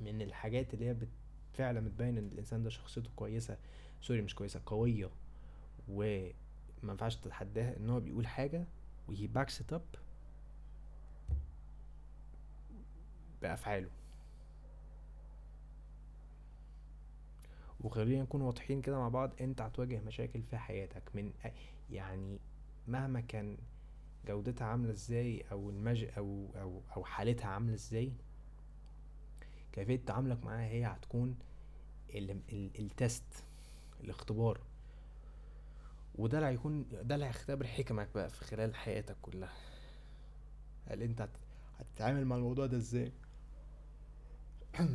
من 0.00 0.22
الحاجات 0.22 0.74
اللي 0.74 0.84
هي 0.88 0.96
فعلا 1.52 1.80
بتبين 1.80 2.18
إن 2.18 2.28
الإنسان 2.32 2.62
ده 2.62 2.70
شخصيته 2.70 3.10
كويسة 3.16 3.58
sorry 4.00 4.22
مش 4.22 4.34
كويسة 4.34 4.60
قوية. 4.66 5.10
وما 5.88 6.32
ينفعش 6.82 7.16
تتحداها 7.16 7.76
إن 7.76 7.90
هو 7.90 8.00
بيقول 8.00 8.26
حاجة 8.26 8.66
وهي 9.08 9.26
backs 9.26 9.60
it 9.60 9.72
up 9.72 9.82
بافعاله 13.42 13.90
وخلينا 17.80 18.22
نكون 18.22 18.40
واضحين 18.42 18.82
كده 18.82 18.98
مع 18.98 19.08
بعض 19.08 19.30
انت 19.40 19.60
هتواجه 19.60 20.00
مشاكل 20.00 20.42
في 20.42 20.56
حياتك 20.58 21.02
من 21.14 21.32
يعني 21.90 22.38
مهما 22.88 23.20
كان 23.20 23.56
جودتها 24.26 24.66
عاملة 24.66 24.92
إزاي 24.92 25.44
أو 25.52 25.70
المج 25.70 26.04
أو 26.18 26.46
أو 26.56 26.80
أو 26.96 27.04
حالتها 27.04 27.46
عاملة 27.48 27.74
إزاي 27.74 28.12
كيفية 29.72 30.00
تعاملك 30.06 30.44
معاها 30.44 30.68
هي 30.68 30.84
هتكون 30.84 31.36
ال 32.78 32.92
test 32.92 33.44
الاختبار. 34.04 34.60
وده 36.18 36.38
اللي 36.38 36.48
هيكون 36.48 36.86
ده 37.02 37.14
اللي 37.14 37.26
هيختبر 37.26 37.66
حكمك 37.66 38.08
بقى 38.14 38.30
في 38.30 38.44
خلال 38.44 38.74
حياتك 38.74 39.16
كلها. 39.22 39.52
هل 40.86 41.02
انت 41.02 41.28
هتتعامل 41.78 42.24
مع 42.24 42.36
الموضوع 42.36 42.66
ده 42.66 42.76
إزاي؟ 42.76 43.12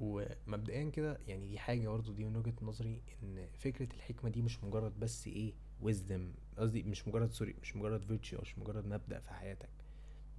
ومبدئيا 0.00 0.90
كده 0.90 1.18
يعني 1.26 1.48
دي 1.48 1.58
حاجة 1.58 1.88
برضه 1.88 2.14
دي 2.14 2.24
من 2.24 2.36
وجهة 2.36 2.54
نظري 2.62 3.02
إن 3.22 3.48
فكرة 3.58 3.94
الحكمة 3.94 4.30
دي 4.30 4.42
مش 4.42 4.64
مجرد 4.64 5.00
بس 5.00 5.26
إيه 5.26 5.52
wisdom 5.80 6.32
قصدي 6.58 6.82
مش 6.82 7.08
مجرد 7.08 7.30
sorry 7.30 7.54
مش 7.62 7.76
مجرد 7.76 8.02
virtue 8.04 8.40
مش 8.42 8.58
مجرد 8.58 8.86
مبدأ 8.86 9.20
في 9.20 9.30
حياتك. 9.34 9.68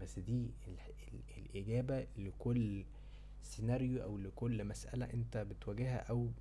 بس 0.01 0.19
دي 0.19 0.51
ال 0.67 0.77
ال 1.13 1.19
الإجابة 1.37 2.07
لكل 2.17 2.85
سيناريو 3.41 4.03
أو 4.03 4.17
لكل 4.17 4.63
مسألة 4.63 5.13
أنت 5.13 5.37
بتواجهها 5.37 5.97
أو 5.97 6.31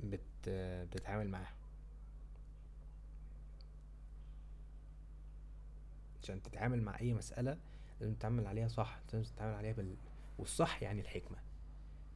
بت 0.00 0.48
بتتعامل 0.48 1.28
معاها. 1.28 1.63
عشان 6.24 6.42
تتعامل 6.42 6.82
مع 6.82 7.00
أي 7.00 7.14
مسألة 7.14 7.58
لازم 8.00 8.14
تتعامل 8.14 8.46
عليها 8.46 8.68
صح 8.68 9.00
لازم 9.12 9.34
تتعامل 9.34 9.54
عليها 9.54 9.72
بال 9.72 9.96
والصح 10.38 10.82
يعني 10.82 11.00
الحكمة. 11.00 11.38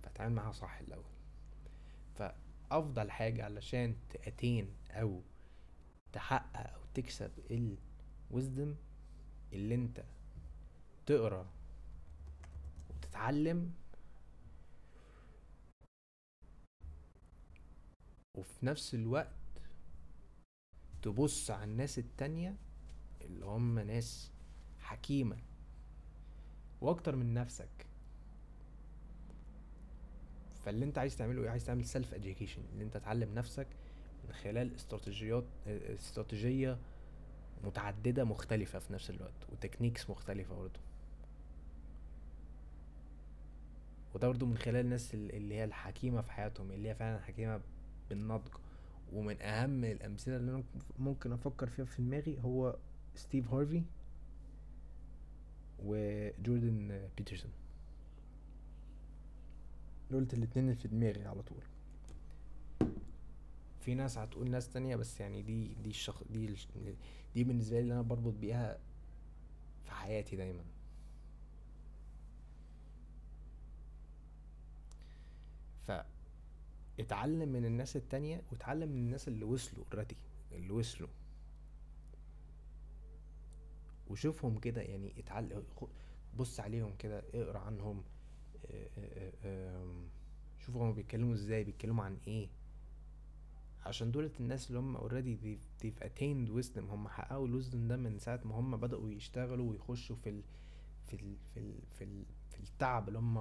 فتعامل 0.03 0.35
معاها 0.35 0.53
صح 0.53 0.79
الأول. 0.79 1.11
فأفضل 2.15 3.11
حاجة 3.11 3.45
علشان 3.45 3.97
تأتين 4.11 4.77
أو 4.91 5.23
تحقق 6.13 6.75
أو 6.75 6.81
تكسب 6.95 7.31
ال 8.31 8.37
wisdom 8.37 8.77
اللي 9.53 9.75
أنت 9.75 10.05
تقرأ 11.07 11.51
وتتعلم. 12.91 13.75
وفي 18.39 18.67
نفس 18.67 18.95
الوقت 18.95 19.35
تبص 21.03 21.51
على 21.51 21.65
الناس 21.65 21.99
التانية 21.99 22.57
اللي 23.29 23.45
هم 23.45 23.79
ناس 23.79 24.31
حكيمة 24.81 25.37
وأكتر 26.81 27.17
من 27.17 27.35
نفسك. 27.35 27.69
فاللي 30.65 30.85
أنت 30.85 30.99
عايز 30.99 31.17
تعمله 31.17 31.43
إيه؟ 31.43 31.51
عايز 31.51 31.65
تعمل 31.65 31.85
self 31.85 32.15
education 32.15 32.63
اللي 32.73 32.85
أنت 32.85 32.97
تعلم 32.97 33.35
نفسك 33.35 33.67
من 34.27 34.33
خلال 34.33 34.75
استراتيجيات 34.75 35.45
استراتيجية 35.67 36.79
متعددة 37.65 38.25
مختلفة 38.25 38.79
في 38.79 38.93
نفس 38.93 39.11
الوقت 39.11 39.49
و 39.53 39.58
techniques 39.58 40.11
مختلفة 40.11 40.55
برضه 40.55 40.81
وده 44.15 44.29
برضه 44.29 44.47
من 44.47 44.59
خلال 44.59 44.77
الناس 44.77 45.15
اللي 45.15 45.55
هي 45.55 45.65
الحكيمة 45.65 46.23
في 46.23 46.33
حياتهم 46.33 46.73
اللي 46.73 46.89
هي 46.89 46.95
فعلا 46.95 47.19
حكيمة 47.21 47.61
بالنضج. 48.11 48.55
ومن 49.13 49.43
أهم 49.43 49.85
الأمثلة 49.85 50.37
اللي 50.37 50.51
أنا 50.51 50.63
ممكن 50.99 51.33
أفكر 51.33 51.67
فيها 51.67 51.85
في 51.85 52.03
دماغي 52.03 52.39
هو 52.43 52.77
ستيف 53.19 53.55
هارفي 53.55 53.83
وجوردن 55.79 57.09
بيترسون. 57.17 57.51
دولت 60.11 60.35
الاتنين 60.35 60.65
اللي 60.65 60.77
في 60.77 60.89
دماغي 60.89 61.25
على 61.25 61.43
طول. 61.43 61.63
في 63.81 63.95
ناس 63.95 64.19
هتقول 64.19 64.51
ناس 64.51 64.69
تانية 64.69 64.97
بس 64.97 65.21
يعني 65.21 65.43
دي 65.43 65.75
دي 65.75 65.91
الشخ 65.91 66.23
دي 66.31 66.57
دي 67.35 67.45
بالنسبة 67.45 67.77
لي 67.77 67.83
اللي 67.83 67.95
أنا 67.95 68.03
بربط 68.03 68.35
بيها 68.35 68.79
في 69.85 69.93
حياتي 69.93 70.37
دايما. 70.37 70.65
ف 75.87 75.93
اتعلم 77.01 77.49
من 77.49 77.65
الناس 77.65 77.97
التانية 77.97 78.43
واتعلم 78.53 78.89
من 78.89 78.99
الناس 78.99 79.29
اللي 79.29 79.45
وصلوا 79.45 79.85
اوريدي 79.93 80.17
اللي 80.53 80.71
وصلوا. 80.71 81.09
وشوفهم 84.09 84.59
كده 84.59 84.83
يعني 84.83 85.15
اتعلم 85.19 85.63
بص 86.37 86.61
عليهم 86.61 86.97
كده 86.99 87.23
اقرأ 87.35 87.59
عنهم 87.59 88.03
شوفوا 90.59 90.83
هما 90.83 90.93
بيتكلموا 90.93 91.35
إزاي 91.35 91.65
بيتكلموا 91.65 92.05
عن 92.05 92.19
إيه. 92.27 92.49
عشان 93.87 94.11
دولت 94.11 94.41
الناس 94.41 94.69
اللي 94.69 94.79
هم 94.79 94.97
already 94.97 95.59
they've 95.83 96.03
attained 96.03 96.51
wisdom 96.65 96.79
هم 96.79 97.09
حققوا 97.09 97.47
ال 97.47 97.53
wisdom 97.53 97.89
ده 97.89 97.97
من 97.97 98.19
ساعة 98.19 98.41
ما 98.45 98.55
هم 98.55 98.77
بدأوا 98.77 99.11
يشتغلوا 99.11 99.71
ويخشوا 99.71 100.17
في 100.17 100.29
ال 100.31 100.43
في 101.05 101.15
ال 101.15 101.37
في 101.55 101.61
ال 101.61 101.75
في, 101.91 102.05
ال 102.05 102.25
في 102.51 102.61
التعب 102.61 103.09
اللي 103.09 103.19
هم 103.19 103.39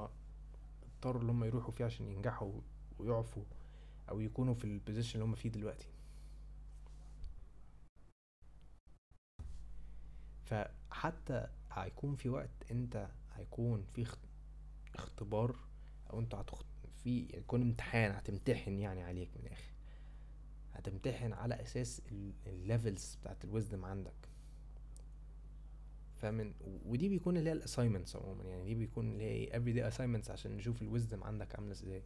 اضطروا 0.84 1.22
اللي 1.22 1.32
هم 1.32 1.44
يروحوا 1.44 1.72
فيه 1.72 1.86
عشان 1.86 2.08
ينجحوا 2.08 2.62
ويعفوا 3.00 3.44
أو 4.10 4.20
يكونوا 4.20 4.54
في 4.54 4.66
ال 4.66 4.72
position 4.72 5.20
اللي 5.20 5.26
هم 5.32 5.36
فيه 5.36 5.50
دلوقتي. 5.50 5.88
فحتى 10.50 11.48
هيكون 11.72 12.16
في 12.16 12.30
وقت 12.30 12.72
انت 12.72 13.08
هيكون 13.36 13.84
في 13.96 14.06
اختبار 14.96 15.56
أو 16.14 16.20
انت 16.20 16.36
هتخ... 16.36 16.64
في 17.04 17.28
يكون 17.34 17.62
امتحان 17.62 18.12
هتمتحن 18.12 18.80
يعني 18.80 19.04
عليك 19.04 19.30
من 19.36 19.46
الآخر. 19.46 19.72
هتمتحن 20.74 21.34
على 21.34 21.62
أساس 21.62 22.02
ال 22.48 22.57
levels 22.57 23.16
بتاعت 23.22 23.46
ال 23.46 23.51
wisdom 23.51 23.86
عندك. 23.86 24.14
فمن 26.16 26.54
ودي 26.86 27.10
بيكون 27.10 27.38
اللي 27.38 27.50
هي 27.50 27.54
ال 27.54 27.59
assignments 27.59 28.16
عموما 28.16 28.44
يعني 28.44 28.64
دي 28.64 28.76
بيكون 28.76 29.12
اللي 29.12 29.24
هي 29.24 29.58
everyday 29.58 29.88
assignments 29.88 30.32
عشان 30.32 30.58
نشوف 30.58 30.82
ال 30.82 30.88
wisdom 30.88 31.24
عندك 31.24 31.56
عاملة 31.56 31.72
إزاي. 31.72 32.04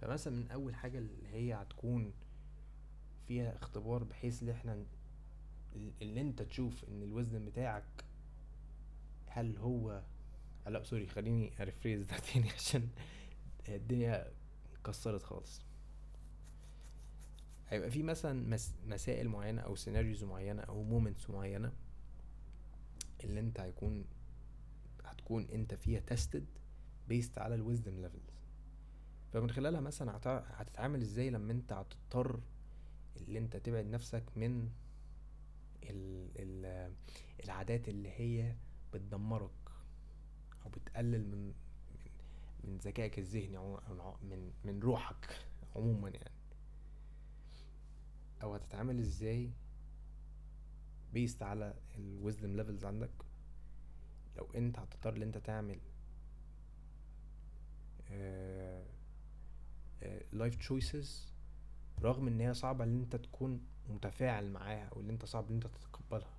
فمثلا 0.00 0.36
من 0.36 0.50
أول 0.50 0.74
حاجة 0.74 0.98
اللي 0.98 1.28
هي 1.28 1.54
هتكون 1.54 2.12
فيها 3.26 3.56
اختبار 3.56 4.04
بحيث 4.04 4.42
إن 4.42 4.48
إحنا 4.48 4.84
اللي 6.02 6.20
انت 6.20 6.42
تشوف 6.42 6.84
ان 6.84 7.02
الوزن 7.02 7.44
بتاعك 7.44 8.04
هل 9.26 9.56
هو 9.58 10.02
لا 10.66 10.82
sorry 10.82 11.06
خليني 11.06 11.52
أ 11.62 11.66
rephrase 11.66 12.02
ده 12.02 12.18
تاني 12.32 12.50
عشان 12.50 12.88
الدنيا 13.68 14.32
كسرت 14.84 15.22
خالص. 15.22 15.60
هيبقى 17.68 17.90
في 17.90 18.02
مثلا 18.02 18.48
مس 18.48 18.74
مسائل 18.86 19.28
معينة 19.28 19.62
أو 19.62 19.76
scenarios 19.76 20.24
معينة 20.24 20.62
أو 20.62 20.82
moments 20.82 21.30
معينة 21.30 21.72
اللي 23.24 23.40
انت 23.40 23.60
هيكون 23.60 24.04
تكون 25.18 25.46
انت 25.52 25.74
فيها 25.74 26.00
tested 26.00 26.46
based 27.08 27.38
على 27.38 27.54
ال 27.54 27.61
wisdom 27.61 28.00
levels 28.00 28.30
فمن 29.32 29.50
خلالها 29.50 29.80
مثلا 29.80 30.20
هتتعامل 30.26 31.00
إزاي 31.00 31.30
لما 31.30 31.52
انت 31.52 31.72
هتضطر 31.72 32.40
اللي 33.16 33.38
انت 33.38 33.56
تبعد 33.56 33.86
نفسك 33.86 34.22
من 34.36 34.68
ال 35.82 36.30
ال 36.36 36.92
العادات 37.44 37.88
اللي 37.88 38.08
هي 38.10 38.56
بتدمرك 38.94 39.50
أو 40.64 40.70
بتقلل 40.70 41.26
من 41.28 41.52
من 42.64 42.76
ذكائك 42.78 43.18
الذهني 43.18 43.56
أو 43.56 43.80
من 44.22 44.52
من 44.64 44.80
روحك 44.80 45.46
عموما 45.76 46.08
يعني. 46.08 46.30
أو 48.42 48.54
هتتعامل 48.54 48.98
إزاي 48.98 49.50
based 51.12 51.42
على 51.42 51.74
ال 51.94 52.03
wisdom 52.03 52.56
levels 52.56 52.84
عندك؟ 52.84 53.10
لو 54.36 54.48
أنت 54.54 54.78
هتضطر 54.78 55.16
إن 55.16 55.22
أنت 55.22 55.38
تعمل 55.38 55.80
life 60.32 60.54
uh, 60.54 60.58
choices 60.58 61.26
uh, 61.98 62.04
رغم 62.04 62.26
إن 62.28 62.40
هي 62.40 62.54
صعبة 62.54 62.84
إن 62.84 63.00
أنت 63.00 63.16
تكون 63.16 63.60
متفاعل 63.88 64.50
معاها 64.50 64.90
ان 64.96 65.10
أنت 65.10 65.24
صعب 65.24 65.48
إن 65.48 65.54
أنت 65.54 65.66
تتقبلها. 65.66 66.34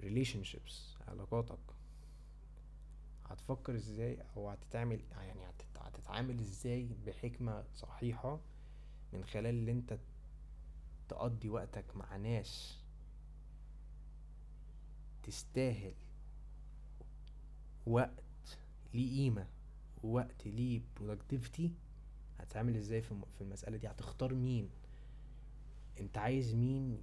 Relationships 0.00 1.02
علاقاتك. 1.08 1.58
هتفكر 3.24 3.74
إزاي 3.74 4.22
أو 4.36 4.50
هتتعمل 4.50 5.00
يعني 5.12 5.40
هتتعامل 5.80 6.38
إزاي 6.40 6.88
بحكمة 7.06 7.64
صحيحة 7.74 8.40
من 9.12 9.24
خلال 9.24 9.46
اللي 9.54 9.72
أنت 9.72 9.98
تقضي 11.08 11.48
وقتك 11.48 11.96
مع 11.96 12.16
ناس 12.16 12.78
تستاهل 15.22 15.94
وقت 17.86 18.22
ليه 18.94 19.16
قيمة 19.16 19.46
ووقت 20.02 20.46
ليه 20.46 20.80
productivity 20.98 21.68
هتعمل 22.40 22.76
إزاي 22.76 23.02
في 23.02 23.14
المسألة 23.40 23.76
دي؟ 23.76 23.88
هتختار 23.88 24.34
مين؟ 24.34 24.70
انت 26.00 26.18
عايز 26.18 26.54
مين 26.54 27.02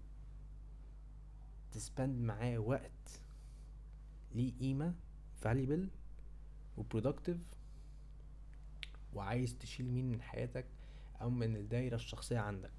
تسبند 1.71 2.21
معاه 2.21 2.57
وقت 2.57 3.21
ليه 4.31 4.53
قيمة 4.59 4.93
valuable 5.43 5.87
وبرودكتيف 6.77 7.37
وعايز 9.13 9.57
تشيل 9.57 9.91
مين 9.91 10.11
من 10.11 10.21
حياتك 10.21 10.65
أو 11.21 11.29
من 11.29 11.55
الدايرة 11.55 11.95
الشخصية 11.95 12.39
عندك؟ 12.39 12.71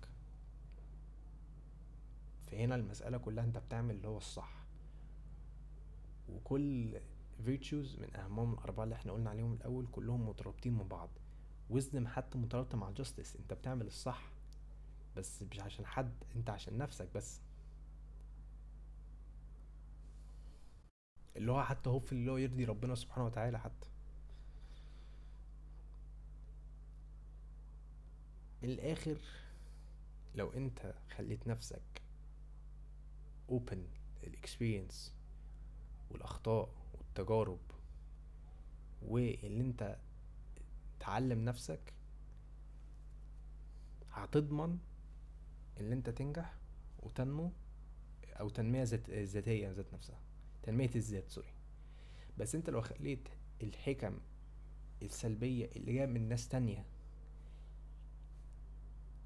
فهنا 2.46 2.74
المسألة 2.74 3.18
كلها 3.18 3.44
انت 3.44 3.58
بتعمل 3.58 3.94
اللي 3.94 4.08
هو 4.08 4.16
الصح. 4.16 4.64
وكل 6.28 7.00
virtues 7.46 7.98
من 8.00 8.16
أهمهم 8.16 8.52
الأربعة 8.52 8.84
اللي 8.84 8.94
إحنا 8.94 9.12
قلنا 9.12 9.30
عليهم 9.30 9.52
الأول 9.52 9.86
كلهم 9.92 10.28
مترابطين 10.28 10.72
من 10.72 10.88
بعض. 10.88 11.08
wisdom 11.72 12.06
حتى 12.06 12.38
مترابطة 12.38 12.78
مع 12.78 12.92
justice. 12.94 13.36
انت 13.40 13.52
بتعمل 13.52 13.86
الصح 13.86 14.32
بس 15.16 15.42
مش 15.42 15.60
عشان 15.60 15.86
حد 15.86 16.12
انت 16.36 16.50
عشان 16.50 16.78
نفسك 16.78 17.08
بس. 17.14 17.40
اللي 21.36 21.52
هو 21.52 21.64
حتى 21.64 21.90
هو 21.90 21.98
في 22.00 22.12
اللي 22.12 22.30
هو 22.30 22.36
يرضي 22.36 22.64
ربنا 22.64 22.94
سبحانه 22.94 23.26
وتعالى 23.26 23.58
حتى. 23.58 23.88
من 28.62 28.68
الآخر 28.70 29.16
لو 30.34 30.50
انت 30.52 30.94
خليت 31.16 31.46
نفسك 31.46 32.02
open 33.50 33.78
لل 34.24 34.39
experience 34.39 35.12
والأخطاء 36.10 36.68
والتجارب 36.94 37.58
واللي 39.02 39.60
انت 39.60 39.96
تعلم 41.00 41.44
نفسك 41.44 41.92
هتضمن 44.12 44.78
ان 45.80 45.92
انت 45.92 46.10
تنجح 46.10 46.54
وتنمو 47.02 47.50
أو 48.40 48.48
تنمية 48.48 48.82
ذات 48.82 49.10
ذاتية 49.10 49.70
ذات 49.70 49.94
نفسها. 49.94 50.18
تنمية 50.62 50.90
الذات 50.96 51.28
sorry 51.30 51.52
بس 52.38 52.54
انت 52.54 52.70
لو 52.70 52.80
خليت 52.82 53.28
الحكم 53.62 54.18
السلبية 55.02 55.66
اللي 55.76 55.92
جاية 55.92 56.06
من 56.06 56.28
ناس 56.28 56.48
تانية 56.48 56.84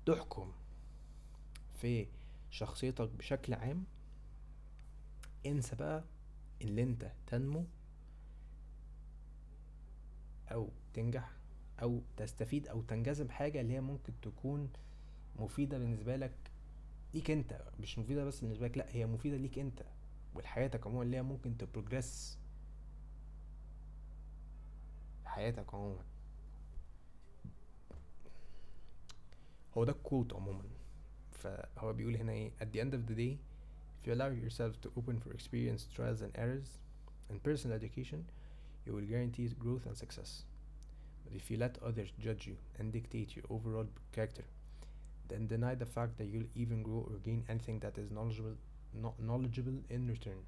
تحكم 0.07 0.53
في 1.81 2.07
شخصيتك 2.51 3.09
بشكل 3.09 3.55
عام 3.55 3.85
انسى 5.47 5.77
بقى 5.77 6.05
اللي 6.63 6.83
انت 6.83 7.13
تنمو 7.27 7.65
أو 10.53 10.69
تنجح 10.95 11.31
أو 11.83 12.01
تستفيد 12.17 12.69
أو 12.69 12.83
تنجذب 12.83 13.31
حاجة 13.31 13.61
اللي 13.61 13.75
هي 13.75 13.81
ممكن 13.81 14.13
تكون 14.23 14.71
مفيدة 15.39 15.79
بالنسبة 15.79 16.17
لك 16.17 16.33
ليك 17.15 17.31
انت 17.31 17.61
مش 17.81 17.99
مفيدة 17.99 18.25
بس 18.25 18.41
بالنسبة 18.41 18.67
لك 18.67 18.79
لا 18.79 18.87
هي 18.89 19.07
مفيدة 19.07 19.37
ليك 19.37 19.59
انت 19.59 19.83
ولحياتك 20.35 20.87
عموما 20.87 21.03
اللي 21.03 21.17
هي 21.17 21.23
ممكن 21.23 21.57
تبروجريس 21.59 22.39
حياتك 25.25 25.75
عموما 25.75 26.03
هو 29.77 29.85
ده 29.85 29.93
الكوت 29.93 30.33
عموما 30.33 30.63
فهو 31.33 31.93
بيقول 31.93 32.17
هنا 32.17 32.33
إيه 32.33 32.51
at 32.61 32.65
the 32.75 32.81
end 32.81 32.93
of 32.95 33.11
the 33.11 33.15
day 33.15 33.37
if 34.01 34.07
you 34.09 34.13
allow 34.15 34.31
yourself 34.45 34.73
to 34.83 34.89
open 35.01 35.17
for 35.21 35.33
experience 35.35 35.83
trials 35.97 36.21
and 36.23 36.33
errors 36.39 36.69
and 37.31 37.43
personal 37.49 37.77
education 37.77 38.21
you 38.87 38.93
will 38.93 39.09
guarantee 39.13 39.49
growth 39.65 39.87
and 39.87 39.97
success 40.05 40.31
but 41.25 41.33
if 41.41 41.51
you 41.51 41.57
let 41.65 41.75
others 41.89 42.11
judge 42.27 42.43
you 42.51 42.57
and 42.79 42.93
dictate 42.93 43.31
your 43.37 43.47
overall 43.51 43.87
character 44.13 44.45
then 45.29 45.43
deny 45.55 45.75
the 45.83 45.89
fact 45.97 46.13
that 46.19 46.27
you'll 46.33 46.53
even 46.63 46.83
grow 46.83 47.03
or 47.09 47.17
gain 47.29 47.41
anything 47.53 47.79
that 47.85 47.95
is 48.03 48.09
knowledgeable 48.17 48.57
knowledgeable 49.29 49.79
in 49.95 50.09
return. 50.15 50.41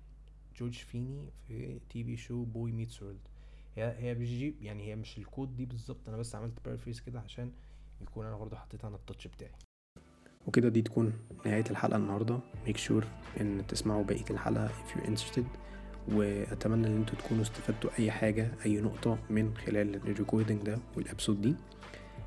جورج 0.57 0.75
فيني 0.75 1.31
في 1.49 1.79
TV 1.91 2.17
show 2.17 2.45
Boy 2.45 2.73
Meets 2.73 3.03
World 3.03 3.21
هي 3.77 3.95
هي 3.99 4.15
بتجيب 4.15 4.55
يعني 4.63 4.83
هي 4.83 4.97
مش 4.97 5.19
ال 5.19 5.25
quote 5.25 5.57
دي 5.57 5.67
بالظبط. 5.67 6.09
أنا 6.09 6.17
بس 6.17 6.35
عملت 6.35 6.55
paraphrase 6.65 7.01
كده 7.01 7.21
عشان 7.21 7.53
يكون 8.03 8.27
أنا 8.27 8.37
برضه 8.37 8.57
حطيت 8.57 8.85
أنا 8.85 8.97
ال 8.97 9.02
touch 9.02 9.27
بتاعي. 9.27 9.53
وكده 10.47 10.69
دي 10.69 10.83
تكون 10.83 11.13
نهاية 11.47 11.65
الحلقة 11.71 11.97
النهاردة. 11.97 12.41
make 12.67 13.05
sure 13.05 13.41
إن 13.41 13.67
تسمعوا 13.67 14.05
بقية 14.05 14.25
الحلقة 14.31 14.69
if 14.69 14.95
you're 14.97 15.07
interested. 15.07 15.45
وأتمنى 16.09 16.87
إن 16.87 16.97
أنتوا 16.97 17.19
تكونوا 17.19 17.43
استفدتوا 17.43 17.91
أي 17.99 18.11
حاجة 18.11 18.51
أي 18.65 18.81
نقطة 18.81 19.19
من 19.31 19.57
خلال 19.57 19.95
ال 19.95 20.02
recording 20.02 20.63
ده 20.63 20.79
وال 20.97 21.07
episode 21.07 21.41
دي. 21.43 21.55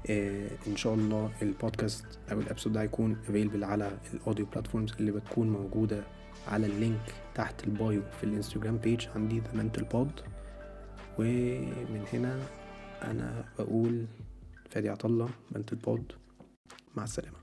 إن 0.10 0.76
شاء 0.76 0.94
الله 0.94 1.32
البودكاست 1.42 2.06
أو 2.32 2.40
ال 2.40 2.44
episode 2.44 2.74
ده 2.74 2.82
هيكون 2.82 3.18
available 3.30 3.64
على 3.64 3.98
ال 4.14 4.19
audio 4.19 4.46
platforms 4.46 4.94
اللي 5.00 5.12
بتكون 5.12 5.50
موجودة 5.50 6.04
على 6.48 6.66
ال 6.68 6.77
link 6.77 7.14
تحت 7.36 7.64
ال 7.64 7.73
bio 7.73 8.02
في 8.18 8.24
الإنستجرام 8.24 8.78
page 8.78 9.08
عندي 9.16 9.40
The 9.40 9.54
Mental 9.54 9.84
Pod 9.84 10.12
ومن 11.20 12.06
هنا 12.14 12.40
أنا 13.02 13.46
بقول 13.60 14.06
فادي 14.70 14.90
عطالله 14.90 15.30
Mental 15.52 15.76
Pod 15.76 16.12
مع 16.96 17.04
السلامة. 17.04 17.43